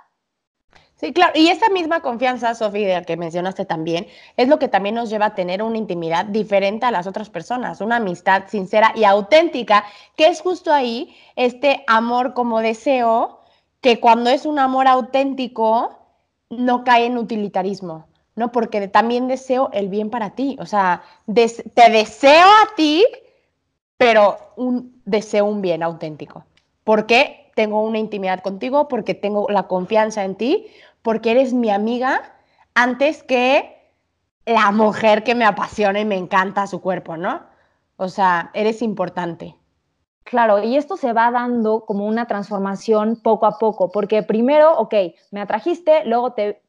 Sí, 1.00 1.14
claro, 1.14 1.32
y 1.34 1.48
esa 1.48 1.70
misma 1.70 2.00
confianza, 2.00 2.54
Sofía, 2.54 3.04
que 3.04 3.16
mencionaste 3.16 3.64
también, 3.64 4.06
es 4.36 4.48
lo 4.48 4.58
que 4.58 4.68
también 4.68 4.94
nos 4.94 5.08
lleva 5.08 5.26
a 5.26 5.34
tener 5.34 5.62
una 5.62 5.78
intimidad 5.78 6.26
diferente 6.26 6.84
a 6.84 6.90
las 6.90 7.06
otras 7.06 7.30
personas, 7.30 7.80
una 7.80 7.96
amistad 7.96 8.48
sincera 8.48 8.92
y 8.94 9.04
auténtica, 9.04 9.86
que 10.14 10.26
es 10.26 10.42
justo 10.42 10.70
ahí 10.70 11.16
este 11.36 11.84
amor 11.86 12.34
como 12.34 12.60
deseo 12.60 13.40
que 13.80 13.98
cuando 13.98 14.28
es 14.28 14.44
un 14.44 14.58
amor 14.58 14.86
auténtico, 14.88 15.96
no 16.50 16.84
cae 16.84 17.06
en 17.06 17.16
utilitarismo, 17.16 18.09
¿no? 18.36 18.52
Porque 18.52 18.88
también 18.88 19.28
deseo 19.28 19.70
el 19.72 19.88
bien 19.88 20.10
para 20.10 20.30
ti, 20.30 20.56
o 20.60 20.66
sea, 20.66 21.02
te 21.26 21.90
deseo 21.90 22.46
a 22.46 22.74
ti, 22.76 23.04
pero 23.96 24.38
un, 24.56 25.00
deseo 25.04 25.44
un 25.44 25.60
bien 25.60 25.82
auténtico. 25.82 26.44
Porque 26.84 27.50
tengo 27.54 27.82
una 27.82 27.98
intimidad 27.98 28.40
contigo, 28.40 28.88
porque 28.88 29.14
tengo 29.14 29.46
la 29.50 29.64
confianza 29.64 30.24
en 30.24 30.36
ti, 30.36 30.68
porque 31.02 31.32
eres 31.32 31.52
mi 31.52 31.70
amiga 31.70 32.22
antes 32.74 33.22
que 33.22 33.76
la 34.46 34.70
mujer 34.70 35.22
que 35.22 35.34
me 35.34 35.44
apasiona 35.44 36.00
y 36.00 36.04
me 36.04 36.16
encanta 36.16 36.66
su 36.66 36.80
cuerpo, 36.80 37.16
¿no? 37.16 37.42
O 37.96 38.08
sea, 38.08 38.50
eres 38.54 38.80
importante. 38.80 39.56
Claro, 40.24 40.62
y 40.62 40.76
esto 40.76 40.96
se 40.96 41.12
va 41.12 41.30
dando 41.30 41.84
como 41.84 42.06
una 42.06 42.26
transformación 42.26 43.20
poco 43.22 43.46
a 43.46 43.58
poco, 43.58 43.90
porque 43.90 44.22
primero, 44.22 44.78
ok, 44.78 44.94
me 45.32 45.40
atrajiste, 45.40 46.04
luego 46.06 46.32
te 46.32 46.62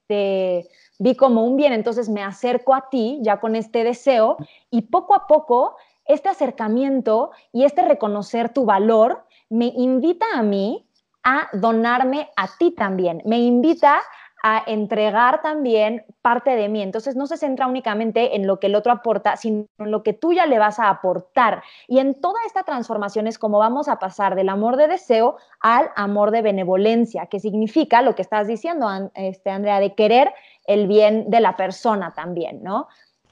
vi 1.02 1.16
como 1.16 1.44
un 1.44 1.58
bien, 1.58 1.74
entonces 1.74 2.10
me 2.10 2.22
acerco 2.22 2.76
a 2.76 2.88
ti 2.90 3.18
ya 3.24 3.40
con 3.40 3.56
este 3.56 3.84
deseo 3.84 4.38
y 4.70 4.84
poco 4.84 5.16
a 5.16 5.26
poco 5.26 5.76
este 6.06 6.30
acercamiento 6.30 7.32
y 7.52 7.64
este 7.64 7.82
reconocer 7.82 8.54
tu 8.54 8.66
valor 8.66 9.26
me 9.50 9.66
invita 9.76 10.28
a 10.36 10.44
mí 10.44 10.86
a 11.24 11.50
donarme 11.54 12.30
a 12.36 12.48
ti 12.56 12.70
también, 12.70 13.24
me 13.26 13.40
invita 13.40 14.00
a 14.44 14.64
entregar 14.66 15.42
también 15.42 16.04
parte 16.22 16.56
de 16.56 16.68
mí. 16.68 16.82
Entonces 16.82 17.16
no 17.16 17.28
se 17.28 17.38
centra 17.38 17.68
únicamente 17.68 18.36
en 18.36 18.48
lo 18.48 18.60
que 18.60 18.68
el 18.68 18.76
otro 18.76 18.92
aporta, 18.92 19.38
sino 19.38 19.68
en 19.78 19.92
lo 19.92 20.04
que 20.04 20.14
tú 20.14 20.34
ya 20.34 20.46
le 20.46 20.58
vas 20.58 20.80
a 20.80 20.90
aportar. 20.90 21.64
Y 21.88 22.00
en 22.00 22.20
toda 22.20 22.40
esta 22.46 22.64
transformación 22.64 23.28
es 23.28 23.38
como 23.38 23.60
vamos 23.60 23.88
a 23.88 24.00
pasar 24.00 24.36
del 24.36 24.50
amor 24.50 24.78
de 24.78 24.88
deseo 24.88 25.38
al 25.60 25.90
amor 25.96 26.32
de 26.32 26.42
benevolencia, 26.42 27.28
que 27.28 27.40
significa 27.40 28.02
lo 28.02 28.16
que 28.16 28.24
estás 28.24 28.48
diciendo, 28.48 28.88
este, 29.14 29.52
Andrea, 29.52 29.80
de 29.80 29.94
querer 29.94 30.34
el 30.66 30.88
bien 30.88 31.30
de 31.30 31.40
la 31.40 31.56
persona 31.56 32.14
también, 32.16 32.64
¿no? 32.64 32.88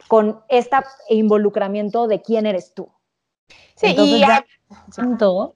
Con 0.07 0.41
este 0.47 0.77
involucramiento 1.09 2.07
de 2.07 2.21
quién 2.21 2.45
eres 2.45 2.73
tú. 2.73 2.89
Sí, 3.75 3.87
Entonces, 3.87 4.15
y 4.15 4.19
ya 4.19 4.45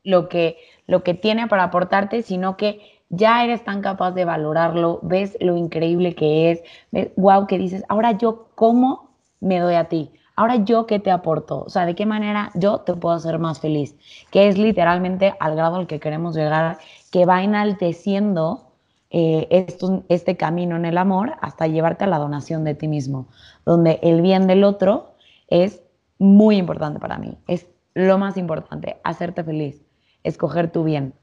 lo 0.03 0.29
que, 0.29 0.57
lo 0.87 1.03
que 1.03 1.13
tiene 1.13 1.47
para 1.47 1.65
aportarte, 1.65 2.23
sino 2.23 2.57
que 2.57 3.02
ya 3.15 3.43
eres 3.43 3.63
tan 3.63 3.81
capaz 3.81 4.11
de 4.11 4.25
valorarlo, 4.25 4.99
ves 5.03 5.37
lo 5.39 5.55
increíble 5.55 6.15
que 6.15 6.51
es, 6.51 6.63
ves, 6.91 7.11
wow, 7.15 7.47
que 7.47 7.57
dices, 7.57 7.83
ahora 7.89 8.13
yo, 8.13 8.47
¿cómo 8.55 9.11
me 9.39 9.59
doy 9.59 9.75
a 9.75 9.85
ti? 9.85 10.11
Ahora 10.35 10.55
yo, 10.55 10.87
¿qué 10.87 10.99
te 10.99 11.11
aporto? 11.11 11.63
O 11.65 11.69
sea, 11.69 11.85
¿de 11.85 11.93
qué 11.93 12.07
manera 12.07 12.49
yo 12.55 12.79
te 12.79 12.95
puedo 12.95 13.15
hacer 13.15 13.37
más 13.37 13.59
feliz? 13.59 13.95
Que 14.31 14.47
es 14.47 14.57
literalmente 14.57 15.35
al 15.39 15.55
grado 15.55 15.75
al 15.75 15.87
que 15.87 15.99
queremos 15.99 16.35
llegar, 16.35 16.79
que 17.11 17.25
va 17.25 17.43
enalteciendo 17.43 18.71
eh, 19.11 19.67
este 20.09 20.37
camino 20.37 20.75
en 20.75 20.85
el 20.85 20.97
amor 20.97 21.35
hasta 21.39 21.67
llevarte 21.67 22.05
a 22.05 22.07
la 22.07 22.17
donación 22.17 22.63
de 22.63 22.73
ti 22.73 22.87
mismo, 22.87 23.27
donde 23.63 23.99
el 24.01 24.21
bien 24.23 24.47
del 24.47 24.63
otro 24.63 25.13
es 25.49 25.83
muy 26.17 26.57
importante 26.57 26.99
para 26.99 27.19
mí, 27.19 27.37
es 27.47 27.67
lo 27.93 28.17
más 28.17 28.37
importante, 28.37 28.97
hacerte 29.03 29.43
feliz, 29.43 29.83
escoger 30.23 30.71
tu 30.71 30.83
bien. 30.83 31.13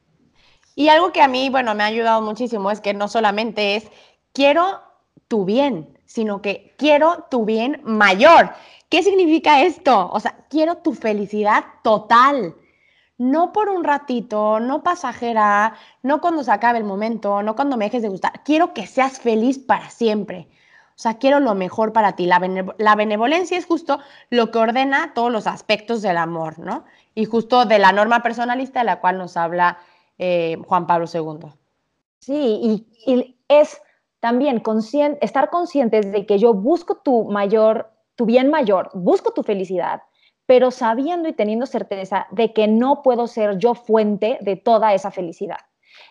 Y 0.74 0.88
algo 0.88 1.12
que 1.12 1.22
a 1.22 1.28
mí, 1.28 1.50
bueno, 1.50 1.74
me 1.74 1.82
ha 1.82 1.86
ayudado 1.86 2.22
muchísimo 2.22 2.70
es 2.70 2.80
que 2.80 2.94
no 2.94 3.08
solamente 3.08 3.76
es 3.76 3.88
quiero 4.32 4.80
tu 5.28 5.44
bien, 5.44 5.98
sino 6.06 6.42
que 6.42 6.74
quiero 6.76 7.26
tu 7.30 7.44
bien 7.44 7.80
mayor. 7.84 8.50
¿Qué 8.88 9.02
significa 9.02 9.62
esto? 9.62 10.10
O 10.12 10.18
sea, 10.18 10.34
quiero 10.48 10.78
tu 10.78 10.92
felicidad 10.94 11.64
total. 11.82 12.56
No 13.18 13.52
por 13.52 13.68
un 13.68 13.84
ratito, 13.84 14.58
no 14.60 14.82
pasajera, 14.82 15.74
no 16.02 16.20
cuando 16.20 16.42
se 16.42 16.50
acabe 16.50 16.78
el 16.78 16.84
momento, 16.84 17.42
no 17.42 17.54
cuando 17.54 17.76
me 17.76 17.84
dejes 17.84 18.02
de 18.02 18.08
gustar. 18.08 18.42
Quiero 18.44 18.72
que 18.72 18.86
seas 18.86 19.20
feliz 19.20 19.58
para 19.58 19.90
siempre. 19.90 20.48
O 20.96 21.02
sea, 21.02 21.18
quiero 21.18 21.38
lo 21.38 21.54
mejor 21.54 21.92
para 21.92 22.16
ti. 22.16 22.26
La, 22.26 22.40
la 22.78 22.94
benevolencia 22.96 23.56
es 23.56 23.66
justo 23.66 24.00
lo 24.30 24.50
que 24.50 24.58
ordena 24.58 25.12
todos 25.14 25.30
los 25.30 25.46
aspectos 25.46 26.02
del 26.02 26.16
amor, 26.16 26.58
¿no? 26.58 26.84
Y 27.14 27.26
justo 27.26 27.66
de 27.66 27.78
la 27.78 27.92
norma 27.92 28.22
personalista 28.22 28.80
de 28.80 28.86
la 28.86 29.00
cual 29.00 29.18
nos 29.18 29.36
habla 29.36 29.78
eh, 30.22 30.58
Juan 30.66 30.86
Pablo 30.86 31.06
II. 31.12 31.50
Sí, 32.18 32.86
y, 33.06 33.36
es 33.48 33.80
también 34.20 34.62
estar 35.22 35.48
conscientes 35.48 36.12
de 36.12 36.26
que 36.26 36.38
yo 36.38 36.52
busco 36.52 36.96
tu 36.96 37.24
mayor, 37.24 37.90
tu 38.16 38.26
bien 38.26 38.50
mayor, 38.50 38.90
busco 38.92 39.32
tu 39.32 39.42
felicidad, 39.42 40.02
pero 40.44 40.70
sabiendo 40.70 41.26
y 41.26 41.32
teniendo 41.32 41.64
certeza 41.64 42.26
de 42.32 42.52
que 42.52 42.68
no 42.68 43.02
puedo 43.02 43.26
ser 43.26 43.56
yo 43.56 43.74
fuente 43.74 44.36
de 44.42 44.56
toda 44.56 44.92
esa 44.92 45.10
felicidad. 45.10 45.56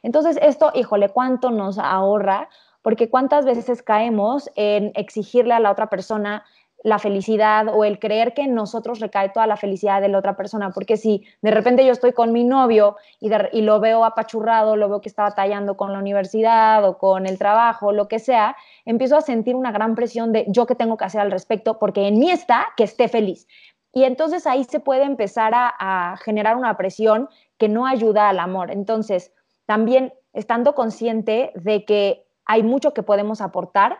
Entonces, 0.02 0.40
esto, 0.42 0.72
híjole, 0.74 1.10
¿cuánto 1.10 1.52
nos 1.52 1.78
ahorra? 1.78 2.50
Porque 2.82 3.12
cuántas 3.12 3.46
veces 3.46 3.84
caemos 3.84 4.50
en 4.56 4.92
exigirle 4.96 5.54
a 5.54 5.60
la 5.60 5.72
otra 5.72 5.88
persona 5.88 6.44
la 6.84 6.98
felicidad 6.98 7.68
o 7.74 7.84
el 7.84 8.00
creer 8.00 8.34
que 8.34 8.44
en 8.44 8.56
nosotros 8.56 9.00
recae 9.00 9.30
toda 9.30 9.48
la 9.48 9.58
felicidad 9.58 10.02
de 10.02 10.08
la 10.08 10.18
otra 10.18 10.38
persona, 10.38 10.72
porque 10.72 10.98
si 10.98 11.26
de 11.42 11.52
repente 11.52 11.86
yo 11.86 11.92
estoy 11.92 12.14
con 12.14 12.32
mi 12.32 12.44
novio 12.44 12.96
y, 13.20 13.30
y, 13.52 13.62
lo 13.62 13.80
veo 13.80 14.06
apachurrado, 14.06 14.76
lo 14.76 14.88
veo 14.88 15.02
que 15.02 15.10
está 15.10 15.24
batallando 15.24 15.76
con 15.76 15.92
la 15.92 16.00
universidad 16.00 16.88
o 16.88 16.98
con 16.98 17.26
el 17.26 17.38
trabajo, 17.38 17.92
lo 17.92 18.08
que 18.08 18.20
sea, 18.20 18.56
empiezo 18.86 19.18
a 19.18 19.22
sentir 19.22 19.56
una 19.56 19.72
gran 19.72 19.96
presión 19.96 20.32
de 20.32 20.46
yo 20.48 20.66
qué 20.66 20.76
tengo 20.76 20.96
que 20.96 21.06
hacer 21.06 21.22
al 21.22 21.32
respecto, 21.32 21.80
porque 21.80 22.08
en 22.08 22.18
mí 22.18 22.32
está 22.32 22.68
que 22.78 22.86
esté 22.86 23.10
feliz. 23.10 23.48
Y 23.92 24.04
entonces 24.04 24.48
ahí 24.48 24.64
se 24.64 24.80
puede 24.80 25.04
empezar 25.04 25.52
a 25.56 26.16
generar 26.24 26.56
una 26.56 26.78
presión 26.78 27.28
que 27.58 27.68
no 27.68 27.88
ayuda 27.88 28.30
al 28.30 28.40
amor. 28.40 28.72
Entonces, 28.72 29.34
también 29.66 30.14
estando 30.34 30.76
consciente 30.76 31.52
de 31.56 31.86
que 31.86 32.26
hay 32.46 32.64
mucho 32.64 32.94
que 32.94 33.04
podemos 33.04 33.42
aportar, 33.42 34.00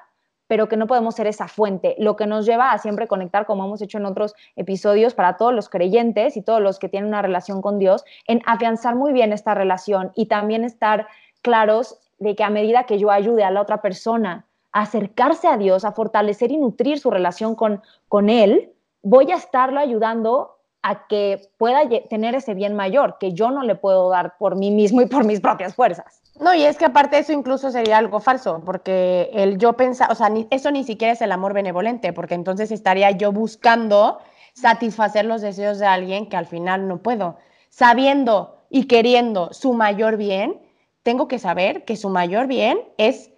pero 0.50 0.68
que 0.68 0.78
no 0.78 0.88
podemos 0.88 1.14
ser 1.14 1.28
esa 1.28 1.48
fuente, 1.48 1.96
lo 2.00 2.16
que 2.16 2.26
nos 2.26 2.44
lleva 2.48 2.72
a 2.72 2.78
siempre 2.80 3.08
conectar, 3.08 3.46
como 3.46 3.66
hemos 3.66 3.84
hecho 3.84 4.00
en 4.00 4.08
otros 4.08 4.34
episodios, 4.56 5.14
para 5.14 5.38
todos 5.38 5.54
los 5.54 5.70
creyentes 5.70 6.36
y 6.36 6.42
todos 6.42 6.60
los 6.60 6.80
que 6.80 6.90
tienen 6.90 7.08
una 7.08 7.22
relación 7.22 7.62
con 7.62 7.78
Dios, 7.78 8.04
en 8.26 8.42
afianzar 8.48 8.96
muy 8.96 9.14
bien 9.14 9.32
esta 9.32 9.54
relación 9.54 10.12
y 10.16 10.26
también 10.26 10.64
estar 10.64 11.08
claros 11.44 12.00
de 12.18 12.36
que 12.36 12.44
a 12.44 12.50
medida 12.50 12.86
que 12.86 12.98
yo 12.98 13.12
ayude 13.12 13.44
a 13.44 13.52
la 13.52 13.62
otra 13.62 13.84
persona 13.84 14.48
a 14.72 14.82
acercarse 14.82 15.48
a 15.48 15.58
Dios, 15.58 15.86
a 15.86 15.92
fortalecer 15.92 16.52
y 16.52 16.58
nutrir 16.58 16.98
su 16.98 17.12
relación 17.12 17.54
con, 17.54 17.84
con 18.08 18.30
Él, 18.30 18.74
voy 19.04 19.32
a 19.32 19.36
estarlo 19.36 19.80
ayudando 19.80 20.59
a 20.82 21.08
que 21.08 21.42
pueda 21.58 21.82
tener 22.10 22.36
ese 22.36 22.54
bien 22.54 22.76
mayor 22.76 23.18
que 23.20 23.34
yo 23.34 23.52
no 23.52 23.64
le 23.64 23.76
puedo 23.76 24.10
dar 24.10 24.38
por 24.38 24.56
mí 24.56 24.72
mismo 24.72 25.02
y 25.02 25.08
por 25.08 25.26
mis 25.26 25.42
propias 25.42 25.76
fuerzas. 25.76 26.22
No, 26.40 26.54
y 26.56 26.64
es 26.64 26.78
que 26.78 26.86
aparte 26.86 27.18
eso 27.18 27.34
incluso 27.34 27.70
sería 27.70 27.98
algo 27.98 28.22
falso, 28.22 28.62
porque 28.66 29.30
el 29.34 29.58
yo 29.58 29.74
pensar, 29.74 30.10
o 30.12 30.16
sea, 30.16 30.32
eso 30.52 30.72
ni 30.72 30.86
siquiera 30.86 31.14
es 31.14 31.22
el 31.22 31.34
amor 31.34 31.54
benevolente, 31.54 32.14
porque 32.14 32.34
entonces 32.36 32.72
estaría 32.72 33.12
yo 33.12 33.34
buscando 33.34 34.20
satisfacer 34.54 35.26
los 35.26 35.42
deseos 35.42 35.80
de 35.80 35.86
alguien 35.86 36.30
que 36.30 36.38
al 36.38 36.46
final 36.46 36.88
no 36.88 37.00
puedo. 37.00 37.38
Sabiendo 37.70 38.64
y 38.70 38.86
queriendo 38.86 39.52
su 39.52 39.74
mayor 39.74 40.16
bien, 40.16 40.62
tengo 41.04 41.28
que 41.28 41.40
saber 41.40 41.84
que 41.86 41.98
su 41.98 42.10
mayor 42.10 42.48
bien 42.48 42.80
es 42.98 43.32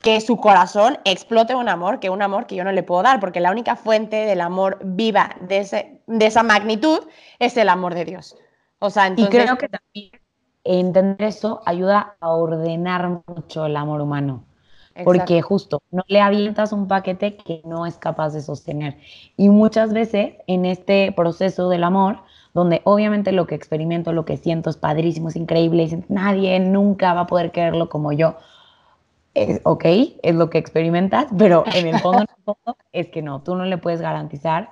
que 0.00 0.20
su 0.20 0.36
corazón 0.36 0.98
explote 1.04 1.54
un 1.54 1.68
amor, 1.68 2.00
que 2.00 2.10
un 2.10 2.22
amor 2.22 2.46
que 2.46 2.56
yo 2.56 2.64
no 2.64 2.72
le 2.72 2.82
puedo 2.82 3.02
dar, 3.02 3.18
porque 3.20 3.40
la 3.40 3.50
única 3.50 3.76
fuente 3.76 4.16
del 4.16 4.40
amor 4.40 4.78
viva 4.84 5.36
de, 5.40 5.58
ese, 5.58 6.02
de 6.06 6.26
esa 6.26 6.42
magnitud 6.42 7.00
es 7.38 7.56
el 7.56 7.68
amor 7.68 7.94
de 7.94 8.04
Dios. 8.04 8.36
O 8.78 8.90
sea, 8.90 9.06
entonces... 9.06 9.34
Y 9.34 9.38
creo 9.38 9.58
que 9.58 9.68
también 9.68 10.10
entender 10.64 11.28
eso 11.28 11.62
ayuda 11.64 12.16
a 12.20 12.30
ordenar 12.30 13.22
mucho 13.26 13.66
el 13.66 13.76
amor 13.76 14.00
humano. 14.00 14.44
Porque 15.04 15.42
justo 15.42 15.82
no 15.90 16.02
le 16.08 16.22
avientas 16.22 16.72
un 16.72 16.88
paquete 16.88 17.36
que 17.36 17.60
no 17.66 17.84
es 17.84 17.98
capaz 17.98 18.30
de 18.30 18.40
sostener. 18.40 18.96
Y 19.36 19.50
muchas 19.50 19.92
veces 19.92 20.36
en 20.46 20.64
este 20.64 21.12
proceso 21.12 21.68
del 21.68 21.84
amor, 21.84 22.20
donde 22.54 22.80
obviamente 22.84 23.32
lo 23.32 23.46
que 23.46 23.54
experimento, 23.54 24.14
lo 24.14 24.24
que 24.24 24.38
siento 24.38 24.70
es 24.70 24.78
padrísimo, 24.78 25.28
es 25.28 25.36
increíble, 25.36 25.82
y 25.82 26.04
nadie 26.08 26.58
nunca 26.60 27.12
va 27.12 27.22
a 27.22 27.26
poder 27.26 27.52
quererlo 27.52 27.90
como 27.90 28.12
yo. 28.12 28.36
Es, 29.36 29.60
ok, 29.64 29.84
es 30.22 30.34
lo 30.34 30.48
que 30.48 30.56
experimentas, 30.56 31.26
pero 31.36 31.64
en 31.74 31.86
el 31.88 31.98
fondo, 32.00 32.22
en 32.22 32.28
el 32.36 32.44
fondo 32.44 32.78
es 32.92 33.08
que 33.08 33.20
no, 33.20 33.42
tú 33.42 33.54
no 33.54 33.66
le 33.66 33.76
puedes 33.76 34.00
garantizar 34.00 34.70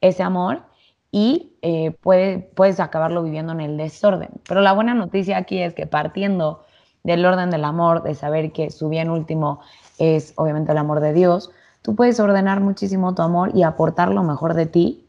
ese 0.00 0.22
amor 0.22 0.62
y 1.10 1.52
eh, 1.60 1.92
puedes 2.00 2.80
acabarlo 2.80 3.22
viviendo 3.22 3.52
en 3.52 3.60
el 3.60 3.76
desorden. 3.76 4.30
Pero 4.48 4.62
la 4.62 4.72
buena 4.72 4.94
noticia 4.94 5.36
aquí 5.36 5.58
es 5.60 5.74
que 5.74 5.86
partiendo 5.86 6.64
del 7.02 7.26
orden 7.26 7.50
del 7.50 7.64
amor, 7.64 8.02
de 8.02 8.14
saber 8.14 8.52
que 8.52 8.70
su 8.70 8.88
bien 8.88 9.10
último 9.10 9.60
es 9.98 10.32
obviamente 10.36 10.72
el 10.72 10.78
amor 10.78 11.00
de 11.00 11.12
Dios, 11.12 11.50
tú 11.82 11.94
puedes 11.94 12.18
ordenar 12.18 12.60
muchísimo 12.60 13.14
tu 13.14 13.20
amor 13.20 13.52
y 13.54 13.64
aportar 13.64 14.12
lo 14.12 14.22
mejor 14.22 14.54
de 14.54 14.64
ti, 14.64 15.04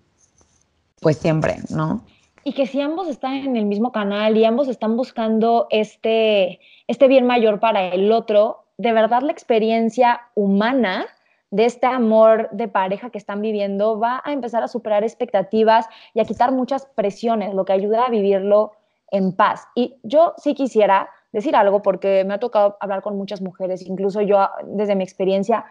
pues 1.01 1.17
siempre, 1.17 1.57
¿no? 1.69 2.01
Y 2.43 2.53
que 2.53 2.67
si 2.67 2.81
ambos 2.81 3.07
están 3.07 3.35
en 3.35 3.55
el 3.55 3.65
mismo 3.65 3.93
canal 3.93 4.35
y 4.35 4.43
ambos 4.43 4.67
están 4.67 4.97
buscando 4.97 5.67
este, 5.69 6.59
este 6.87 7.07
bien 7.07 7.25
mayor 7.25 7.59
para 7.59 7.87
el 7.87 8.11
otro, 8.11 8.66
de 8.77 8.93
verdad 8.93 9.21
la 9.21 9.31
experiencia 9.31 10.21
humana 10.35 11.05
de 11.49 11.65
este 11.65 11.87
amor 11.87 12.49
de 12.51 12.67
pareja 12.67 13.09
que 13.09 13.17
están 13.17 13.41
viviendo 13.41 13.99
va 13.99 14.21
a 14.23 14.33
empezar 14.33 14.63
a 14.63 14.67
superar 14.67 15.03
expectativas 15.03 15.87
y 16.13 16.19
a 16.19 16.25
quitar 16.25 16.51
muchas 16.51 16.85
presiones, 16.85 17.53
lo 17.53 17.65
que 17.65 17.73
ayuda 17.73 18.05
a 18.05 18.09
vivirlo 18.09 18.73
en 19.11 19.33
paz. 19.33 19.65
Y 19.73 19.95
yo 20.03 20.33
sí 20.37 20.53
quisiera 20.53 21.09
decir 21.31 21.55
algo 21.55 21.81
porque 21.81 22.23
me 22.25 22.33
ha 22.33 22.39
tocado 22.39 22.77
hablar 22.79 23.01
con 23.01 23.17
muchas 23.17 23.41
mujeres, 23.41 23.81
incluso 23.81 24.21
yo 24.21 24.47
desde 24.65 24.95
mi 24.95 25.03
experiencia, 25.03 25.65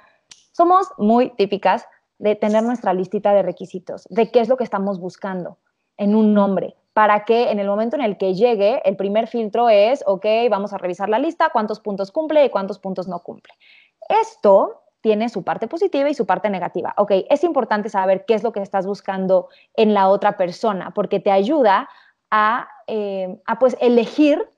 somos 0.52 0.88
muy 0.96 1.30
típicas 1.30 1.86
de 2.18 2.34
tener 2.34 2.62
nuestra 2.62 2.94
listita 2.94 3.34
de 3.34 3.42
requisitos, 3.42 4.06
de 4.08 4.30
qué 4.30 4.40
es 4.40 4.48
lo 4.48 4.56
que 4.56 4.64
estamos 4.64 4.98
buscando 4.98 5.58
en 5.98 6.14
un 6.14 6.36
hombre, 6.38 6.76
para 6.96 7.26
que 7.26 7.50
en 7.50 7.58
el 7.58 7.66
momento 7.66 7.94
en 7.96 8.00
el 8.00 8.16
que 8.16 8.32
llegue, 8.32 8.80
el 8.86 8.96
primer 8.96 9.26
filtro 9.26 9.68
es, 9.68 10.02
ok, 10.06 10.24
vamos 10.48 10.72
a 10.72 10.78
revisar 10.78 11.10
la 11.10 11.18
lista, 11.18 11.50
cuántos 11.52 11.78
puntos 11.78 12.10
cumple 12.10 12.42
y 12.46 12.48
cuántos 12.48 12.78
puntos 12.78 13.06
no 13.06 13.18
cumple. 13.18 13.52
Esto 14.08 14.82
tiene 15.02 15.28
su 15.28 15.44
parte 15.44 15.68
positiva 15.68 16.08
y 16.08 16.14
su 16.14 16.24
parte 16.24 16.48
negativa. 16.48 16.94
Ok, 16.96 17.12
es 17.28 17.44
importante 17.44 17.90
saber 17.90 18.24
qué 18.24 18.32
es 18.32 18.42
lo 18.42 18.50
que 18.50 18.62
estás 18.62 18.86
buscando 18.86 19.50
en 19.74 19.92
la 19.92 20.08
otra 20.08 20.38
persona, 20.38 20.94
porque 20.94 21.20
te 21.20 21.30
ayuda 21.30 21.86
a, 22.30 22.66
eh, 22.86 23.42
a 23.44 23.58
pues 23.58 23.76
elegir 23.82 24.48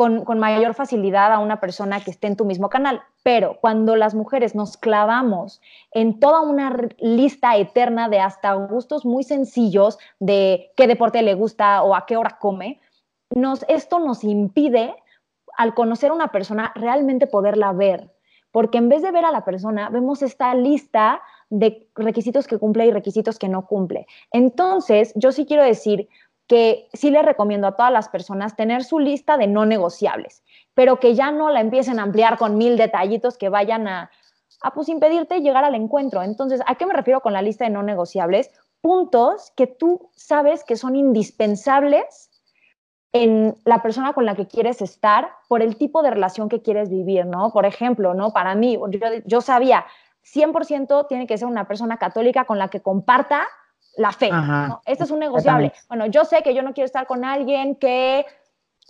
con, 0.00 0.38
mayor 0.38 0.72
facilidad 0.72 1.30
a 1.30 1.40
una 1.40 1.60
persona 1.60 2.00
que 2.00 2.10
esté 2.10 2.26
en 2.26 2.36
tu 2.36 2.46
mismo 2.46 2.70
canal. 2.70 3.02
Pero 3.22 3.58
cuando 3.60 3.96
las 3.96 4.14
mujeres 4.14 4.54
nos 4.54 4.78
clavamos 4.78 5.60
en 5.92 6.18
toda 6.18 6.40
una 6.40 6.74
lista 7.00 7.58
eterna 7.58 8.08
de 8.08 8.18
hasta 8.18 8.54
gustos 8.54 9.04
muy 9.04 9.24
sencillos 9.24 9.98
de 10.18 10.72
qué 10.74 10.86
deporte 10.86 11.20
le 11.20 11.34
gusta 11.34 11.82
o 11.82 11.94
a 11.94 12.06
qué 12.06 12.16
hora 12.16 12.38
come, 12.40 12.80
nos, 13.28 13.66
esto 13.68 13.98
nos 13.98 14.24
impide, 14.24 14.94
al 15.58 15.74
conocer 15.74 16.12
a 16.12 16.14
una 16.14 16.28
persona, 16.28 16.72
realmente 16.74 17.26
poderla 17.26 17.74
ver. 17.74 18.10
Porque 18.52 18.78
en 18.78 18.88
vez 18.88 19.02
de 19.02 19.12
ver 19.12 19.26
a 19.26 19.30
la 19.30 19.44
persona, 19.44 19.90
vemos 19.90 20.22
esta 20.22 20.54
lista 20.54 21.20
de 21.50 21.86
requisitos 21.94 22.46
que 22.46 22.56
cumple 22.56 22.86
y 22.86 22.90
requisitos 22.90 23.38
que 23.38 23.50
no 23.50 23.66
cumple. 23.66 24.06
Entonces, 24.32 25.12
yo 25.14 25.30
sí 25.30 25.44
quiero 25.44 25.62
decir 25.62 26.08
que 26.50 26.88
sí 26.92 27.12
le 27.12 27.22
recomiendo 27.22 27.68
a 27.68 27.76
todas 27.76 27.92
las 27.92 28.08
personas 28.08 28.56
tener 28.56 28.82
su 28.82 28.98
lista 28.98 29.36
de 29.36 29.46
no 29.46 29.66
negociables, 29.66 30.42
pero 30.74 30.98
que 30.98 31.14
ya 31.14 31.30
no 31.30 31.48
la 31.48 31.60
empiecen 31.60 32.00
a 32.00 32.02
ampliar 32.02 32.38
con 32.38 32.58
mil 32.58 32.76
detallitos 32.76 33.38
que 33.38 33.48
vayan 33.48 33.86
a, 33.86 34.10
a 34.60 34.74
pues 34.74 34.88
impedirte 34.88 35.42
llegar 35.42 35.64
al 35.64 35.76
encuentro. 35.76 36.24
Entonces, 36.24 36.60
¿a 36.66 36.74
qué 36.74 36.86
me 36.86 36.92
refiero 36.92 37.20
con 37.20 37.34
la 37.34 37.40
lista 37.40 37.66
de 37.66 37.70
no 37.70 37.84
negociables? 37.84 38.50
Puntos 38.80 39.52
que 39.54 39.68
tú 39.68 40.10
sabes 40.16 40.64
que 40.64 40.74
son 40.74 40.96
indispensables 40.96 42.32
en 43.12 43.54
la 43.64 43.80
persona 43.80 44.12
con 44.12 44.26
la 44.26 44.34
que 44.34 44.48
quieres 44.48 44.82
estar 44.82 45.30
por 45.48 45.62
el 45.62 45.76
tipo 45.76 46.02
de 46.02 46.10
relación 46.10 46.48
que 46.48 46.62
quieres 46.62 46.90
vivir, 46.90 47.26
¿no? 47.26 47.52
Por 47.52 47.64
ejemplo, 47.64 48.12
¿no? 48.12 48.32
Para 48.32 48.56
mí, 48.56 48.76
yo, 48.90 49.06
yo 49.24 49.40
sabía, 49.40 49.86
100% 50.24 51.06
tiene 51.06 51.28
que 51.28 51.38
ser 51.38 51.46
una 51.46 51.68
persona 51.68 51.96
católica 51.96 52.44
con 52.44 52.58
la 52.58 52.70
que 52.70 52.80
comparta 52.80 53.46
la 53.96 54.12
fe. 54.12 54.30
¿no? 54.30 54.80
Esto 54.86 55.04
es 55.04 55.10
un 55.10 55.18
negociable. 55.18 55.72
Bueno, 55.88 56.06
yo 56.06 56.24
sé 56.24 56.42
que 56.42 56.54
yo 56.54 56.62
no 56.62 56.72
quiero 56.72 56.86
estar 56.86 57.06
con 57.06 57.24
alguien 57.24 57.76
que 57.76 58.24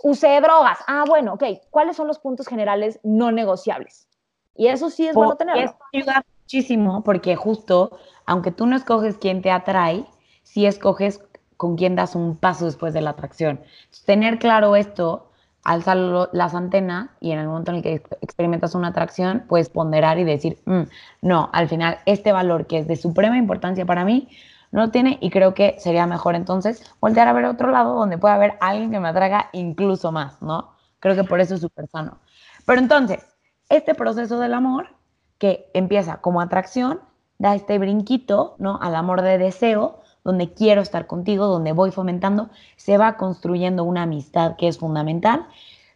use 0.02 0.40
drogas. 0.40 0.78
Ah, 0.86 1.04
bueno, 1.06 1.34
ok. 1.34 1.44
¿Cuáles 1.70 1.96
son 1.96 2.06
los 2.06 2.18
puntos 2.18 2.46
generales 2.46 3.00
no 3.02 3.32
negociables? 3.32 4.08
Y 4.56 4.68
eso 4.68 4.90
sí 4.90 5.06
es 5.06 5.14
bueno 5.14 5.36
tenerlo. 5.36 5.62
Eso 5.62 5.76
ayuda 5.92 6.24
muchísimo 6.42 7.02
porque 7.02 7.36
justo, 7.36 7.98
aunque 8.26 8.50
tú 8.50 8.66
no 8.66 8.76
escoges 8.76 9.16
quién 9.18 9.42
te 9.42 9.50
atrae, 9.50 10.04
sí 10.42 10.66
escoges 10.66 11.22
con 11.56 11.76
quién 11.76 11.94
das 11.94 12.14
un 12.14 12.36
paso 12.36 12.64
después 12.64 12.94
de 12.94 13.00
la 13.00 13.10
atracción. 13.10 13.60
Tener 14.06 14.38
claro 14.38 14.76
esto 14.76 15.30
alza 15.62 15.94
las 16.32 16.54
antenas 16.54 17.10
y 17.20 17.32
en 17.32 17.38
el 17.38 17.46
momento 17.46 17.70
en 17.70 17.78
el 17.78 17.82
que 17.82 18.02
experimentas 18.22 18.74
una 18.74 18.88
atracción, 18.88 19.44
puedes 19.48 19.68
ponderar 19.68 20.18
y 20.18 20.24
decir, 20.24 20.58
mm, 20.64 20.82
no, 21.22 21.50
al 21.52 21.68
final 21.68 21.98
este 22.06 22.32
valor 22.32 22.66
que 22.66 22.78
es 22.78 22.88
de 22.88 22.96
suprema 22.96 23.36
importancia 23.36 23.84
para 23.84 24.04
mí, 24.04 24.28
no 24.70 24.80
lo 24.82 24.90
tiene 24.90 25.18
y 25.20 25.30
creo 25.30 25.54
que 25.54 25.76
sería 25.78 26.06
mejor 26.06 26.34
entonces 26.34 26.84
voltear 27.00 27.28
a 27.28 27.32
ver 27.32 27.44
otro 27.44 27.70
lado 27.70 27.94
donde 27.94 28.18
pueda 28.18 28.34
haber 28.34 28.54
alguien 28.60 28.90
que 28.90 29.00
me 29.00 29.08
atraiga 29.08 29.50
incluso 29.52 30.12
más, 30.12 30.40
¿no? 30.42 30.72
Creo 31.00 31.16
que 31.16 31.24
por 31.24 31.40
eso 31.40 31.54
es 31.54 31.60
súper 31.60 31.88
sano. 31.88 32.18
Pero 32.66 32.80
entonces, 32.80 33.26
este 33.68 33.94
proceso 33.94 34.38
del 34.38 34.54
amor 34.54 34.88
que 35.38 35.70
empieza 35.74 36.18
como 36.18 36.40
atracción, 36.40 37.00
da 37.38 37.54
este 37.54 37.78
brinquito, 37.78 38.54
¿no? 38.58 38.78
Al 38.82 38.94
amor 38.94 39.22
de 39.22 39.38
deseo, 39.38 40.00
donde 40.22 40.52
quiero 40.52 40.82
estar 40.82 41.06
contigo, 41.06 41.46
donde 41.46 41.72
voy 41.72 41.90
fomentando, 41.90 42.50
se 42.76 42.98
va 42.98 43.16
construyendo 43.16 43.84
una 43.84 44.02
amistad 44.02 44.56
que 44.56 44.68
es 44.68 44.78
fundamental 44.78 45.46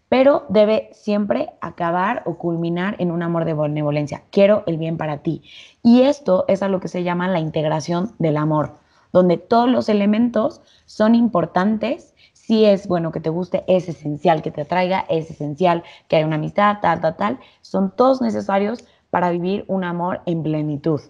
pero 0.08 0.44
debe 0.48 0.90
siempre 0.92 1.50
acabar 1.60 2.22
o 2.26 2.36
culminar 2.36 2.96
en 2.98 3.10
un 3.10 3.22
amor 3.22 3.44
de 3.44 3.54
benevolencia. 3.54 4.22
Quiero 4.30 4.62
el 4.66 4.78
bien 4.78 4.96
para 4.96 5.18
ti. 5.18 5.42
Y 5.82 6.02
esto 6.02 6.44
es 6.48 6.62
a 6.62 6.68
lo 6.68 6.80
que 6.80 6.88
se 6.88 7.02
llama 7.02 7.28
la 7.28 7.40
integración 7.40 8.12
del 8.18 8.36
amor, 8.36 8.74
donde 9.12 9.38
todos 9.38 9.68
los 9.68 9.88
elementos 9.88 10.60
son 10.86 11.14
importantes. 11.14 12.14
Si 12.32 12.64
es 12.64 12.86
bueno 12.86 13.10
que 13.10 13.20
te 13.20 13.30
guste, 13.30 13.64
es 13.66 13.88
esencial 13.88 14.42
que 14.42 14.50
te 14.50 14.62
atraiga, 14.62 15.06
es 15.08 15.30
esencial 15.30 15.82
que 16.08 16.16
haya 16.16 16.26
una 16.26 16.36
amistad, 16.36 16.78
tal, 16.80 17.00
tal, 17.00 17.16
tal. 17.16 17.38
Son 17.62 17.90
todos 17.90 18.20
necesarios 18.20 18.84
para 19.10 19.30
vivir 19.30 19.64
un 19.68 19.84
amor 19.84 20.20
en 20.26 20.42
plenitud. 20.42 21.00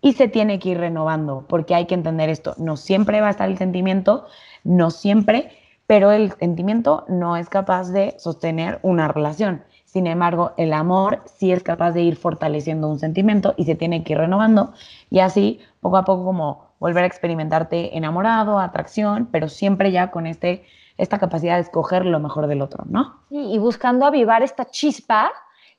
Y 0.00 0.12
se 0.12 0.28
tiene 0.28 0.58
que 0.58 0.70
ir 0.70 0.78
renovando, 0.78 1.46
porque 1.48 1.74
hay 1.74 1.86
que 1.86 1.94
entender 1.94 2.28
esto. 2.28 2.54
No 2.58 2.76
siempre 2.76 3.22
va 3.22 3.28
a 3.28 3.30
estar 3.30 3.48
el 3.48 3.56
sentimiento, 3.56 4.26
no 4.62 4.90
siempre, 4.90 5.50
pero 5.86 6.12
el 6.12 6.32
sentimiento 6.32 7.04
no 7.08 7.36
es 7.36 7.48
capaz 7.48 7.90
de 7.90 8.14
sostener 8.18 8.78
una 8.82 9.08
relación. 9.08 9.62
Sin 9.84 10.06
embargo, 10.06 10.52
el 10.56 10.72
amor 10.72 11.22
sí 11.26 11.52
es 11.52 11.62
capaz 11.62 11.92
de 11.92 12.02
ir 12.02 12.16
fortaleciendo 12.16 12.88
un 12.88 12.98
sentimiento 12.98 13.54
y 13.56 13.64
se 13.64 13.76
tiene 13.76 14.02
que 14.02 14.14
ir 14.14 14.18
renovando 14.18 14.72
y 15.08 15.20
así 15.20 15.60
poco 15.80 15.96
a 15.96 16.04
poco 16.04 16.24
como 16.24 16.74
volver 16.80 17.04
a 17.04 17.06
experimentarte 17.06 17.96
enamorado, 17.96 18.58
atracción, 18.58 19.28
pero 19.30 19.48
siempre 19.48 19.92
ya 19.92 20.10
con 20.10 20.26
este, 20.26 20.64
esta 20.98 21.18
capacidad 21.18 21.54
de 21.54 21.60
escoger 21.60 22.06
lo 22.06 22.18
mejor 22.18 22.46
del 22.46 22.62
otro, 22.62 22.84
¿no? 22.88 23.20
y 23.30 23.58
buscando 23.58 24.04
avivar 24.04 24.42
esta 24.42 24.64
chispa 24.64 25.30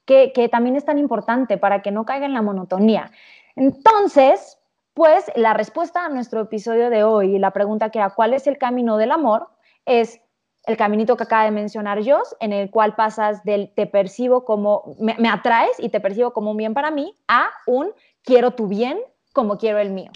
que, 0.05 0.31
que 0.33 0.47
también 0.47 0.75
es 0.75 0.85
tan 0.85 0.97
importante 0.97 1.57
para 1.57 1.81
que 1.81 1.91
no 1.91 2.05
caiga 2.05 2.25
en 2.25 2.33
la 2.33 2.41
monotonía. 2.41 3.11
Entonces, 3.55 4.59
pues 4.93 5.29
la 5.35 5.53
respuesta 5.53 6.05
a 6.05 6.09
nuestro 6.09 6.41
episodio 6.41 6.89
de 6.89 7.03
hoy, 7.03 7.37
la 7.37 7.51
pregunta 7.51 7.89
que 7.89 7.99
era, 7.99 8.11
¿cuál 8.11 8.33
es 8.33 8.47
el 8.47 8.57
camino 8.57 8.95
del 8.95 9.11
amor? 9.11 9.49
Es 9.85 10.19
el 10.65 10.77
caminito 10.77 11.15
que 11.15 11.23
acaba 11.23 11.45
de 11.45 11.51
mencionar 11.51 12.01
yo, 12.01 12.21
en 12.39 12.51
el 12.51 12.71
cual 12.71 12.95
pasas 12.95 13.43
del 13.43 13.71
te 13.75 13.85
percibo 13.85 14.45
como, 14.45 14.95
me, 14.99 15.29
atraes 15.29 15.79
y 15.79 15.89
te 15.89 15.99
percibo 15.99 16.33
como 16.33 16.51
un 16.51 16.57
bien 16.57 16.73
para 16.73 16.91
mí, 16.91 17.13
a 17.27 17.49
un 17.67 17.91
quiero 18.23 18.51
tu 18.51 18.67
bien 18.67 18.99
como 19.33 19.57
quiero 19.57 19.79
el 19.79 19.91
mío. 19.91 20.11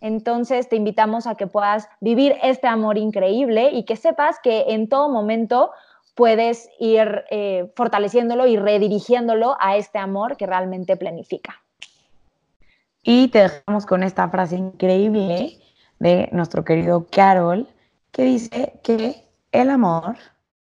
Entonces 0.00 0.68
te 0.68 0.76
invitamos 0.76 1.26
a 1.26 1.34
que 1.34 1.46
puedas 1.46 1.88
vivir 2.00 2.36
este 2.42 2.66
amor 2.66 2.98
increíble 2.98 3.70
y 3.72 3.84
que 3.84 3.96
sepas 3.96 4.38
que 4.42 4.66
en 4.68 4.88
todo 4.88 5.08
momento 5.08 5.70
puedes 6.14 6.68
ir 6.78 7.24
eh, 7.30 7.72
fortaleciéndolo 7.74 8.46
y 8.46 8.56
redirigiéndolo 8.56 9.56
a 9.60 9.76
este 9.76 9.98
amor 9.98 10.36
que 10.36 10.46
realmente 10.46 10.96
planifica. 10.96 11.60
Y 13.02 13.28
te 13.28 13.40
dejamos 13.40 13.84
con 13.84 14.02
esta 14.02 14.28
frase 14.28 14.56
increíble 14.56 15.58
de 15.98 16.28
nuestro 16.32 16.64
querido 16.64 17.06
Carol, 17.10 17.68
que 18.14 18.22
dice 18.22 18.80
que 18.84 19.28
el 19.50 19.68
amor 19.70 20.16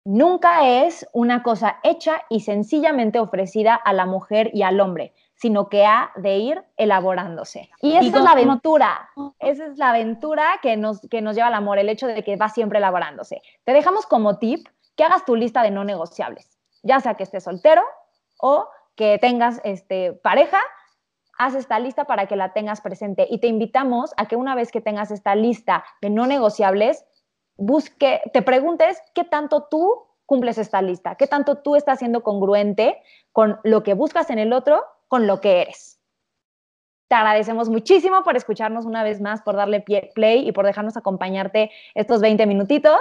nunca 0.04 0.68
es 0.68 1.08
una 1.14 1.44
cosa 1.44 1.78
hecha 1.84 2.24
y 2.30 2.40
sencillamente 2.42 3.20
ofrecida 3.20 3.76
a 3.76 3.94
la 3.94 4.08
mujer 4.08 4.50
y 4.54 4.64
al 4.64 4.80
hombre, 4.80 5.14
sino 5.36 5.70
que 5.70 5.86
ha 5.86 6.12
de 6.16 6.38
ir 6.38 6.64
elaborándose. 6.78 7.70
Y 7.80 7.96
esa 7.96 8.18
es 8.18 8.24
la 8.24 8.32
aventura, 8.32 9.10
esa 9.38 9.68
es 9.68 9.78
la 9.78 9.90
aventura 9.90 10.60
que 10.64 10.78
nos, 10.78 11.00
que 11.02 11.22
nos 11.22 11.36
lleva 11.36 11.48
al 11.48 11.54
amor, 11.54 11.78
el 11.78 11.90
hecho 11.90 12.08
de 12.08 12.24
que 12.24 12.38
va 12.38 12.50
siempre 12.50 12.80
elaborándose. 12.80 13.42
Te 13.66 13.74
dejamos 13.74 14.08
como 14.08 14.40
tip 14.40 14.68
que 14.96 15.04
hagas 15.04 15.24
tu 15.24 15.36
lista 15.36 15.62
de 15.62 15.70
no 15.70 15.84
negociables, 15.84 16.58
ya 16.82 17.00
sea 17.02 17.14
que 17.14 17.24
estés 17.24 17.44
soltero 17.44 17.84
o 18.40 18.68
que 18.96 19.20
tengas 19.20 19.62
este, 19.64 20.14
pareja, 20.14 20.60
haz 21.38 21.54
esta 21.54 21.78
lista 21.78 22.06
para 22.06 22.26
que 22.26 22.36
la 22.36 22.54
tengas 22.54 22.82
presente 22.82 23.28
y 23.30 23.38
te 23.38 23.46
invitamos 23.46 24.14
a 24.18 24.26
que 24.26 24.36
una 24.36 24.56
vez 24.56 24.72
que 24.72 24.82
tengas 24.82 25.12
esta 25.12 25.36
lista 25.36 25.86
de 26.02 26.10
no 26.10 26.26
negociables, 26.26 27.06
busque, 27.58 28.22
te 28.34 28.42
preguntes 28.42 29.02
qué 29.14 29.24
tanto 29.24 29.64
tú 29.70 30.06
cumples 30.26 30.58
esta 30.58 30.82
lista, 30.82 31.16
qué 31.16 31.28
tanto 31.28 31.58
tú 31.58 31.76
estás 31.76 32.00
siendo 32.00 32.22
congruente 32.22 33.02
con 33.32 33.60
lo 33.64 33.84
que 33.84 33.94
buscas 33.94 34.30
en 34.30 34.40
el 34.40 34.54
otro, 34.54 34.84
con 35.08 35.26
lo 35.28 35.42
que 35.42 35.62
eres. 35.62 36.00
Te 37.08 37.16
agradecemos 37.16 37.70
muchísimo 37.70 38.24
por 38.24 38.36
escucharnos 38.36 38.86
una 38.86 39.04
vez 39.04 39.22
más, 39.22 39.42
por 39.42 39.56
darle 39.56 39.80
play 40.14 40.48
y 40.48 40.52
por 40.52 40.66
dejarnos 40.66 40.98
acompañarte 40.98 41.72
estos 41.96 42.20
20 42.20 42.46
minutitos. 42.46 43.00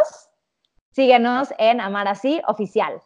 Síguenos 0.93 1.53
en 1.59 1.81
Amar 1.81 2.07
Así 2.07 2.41
Oficial. 2.47 3.03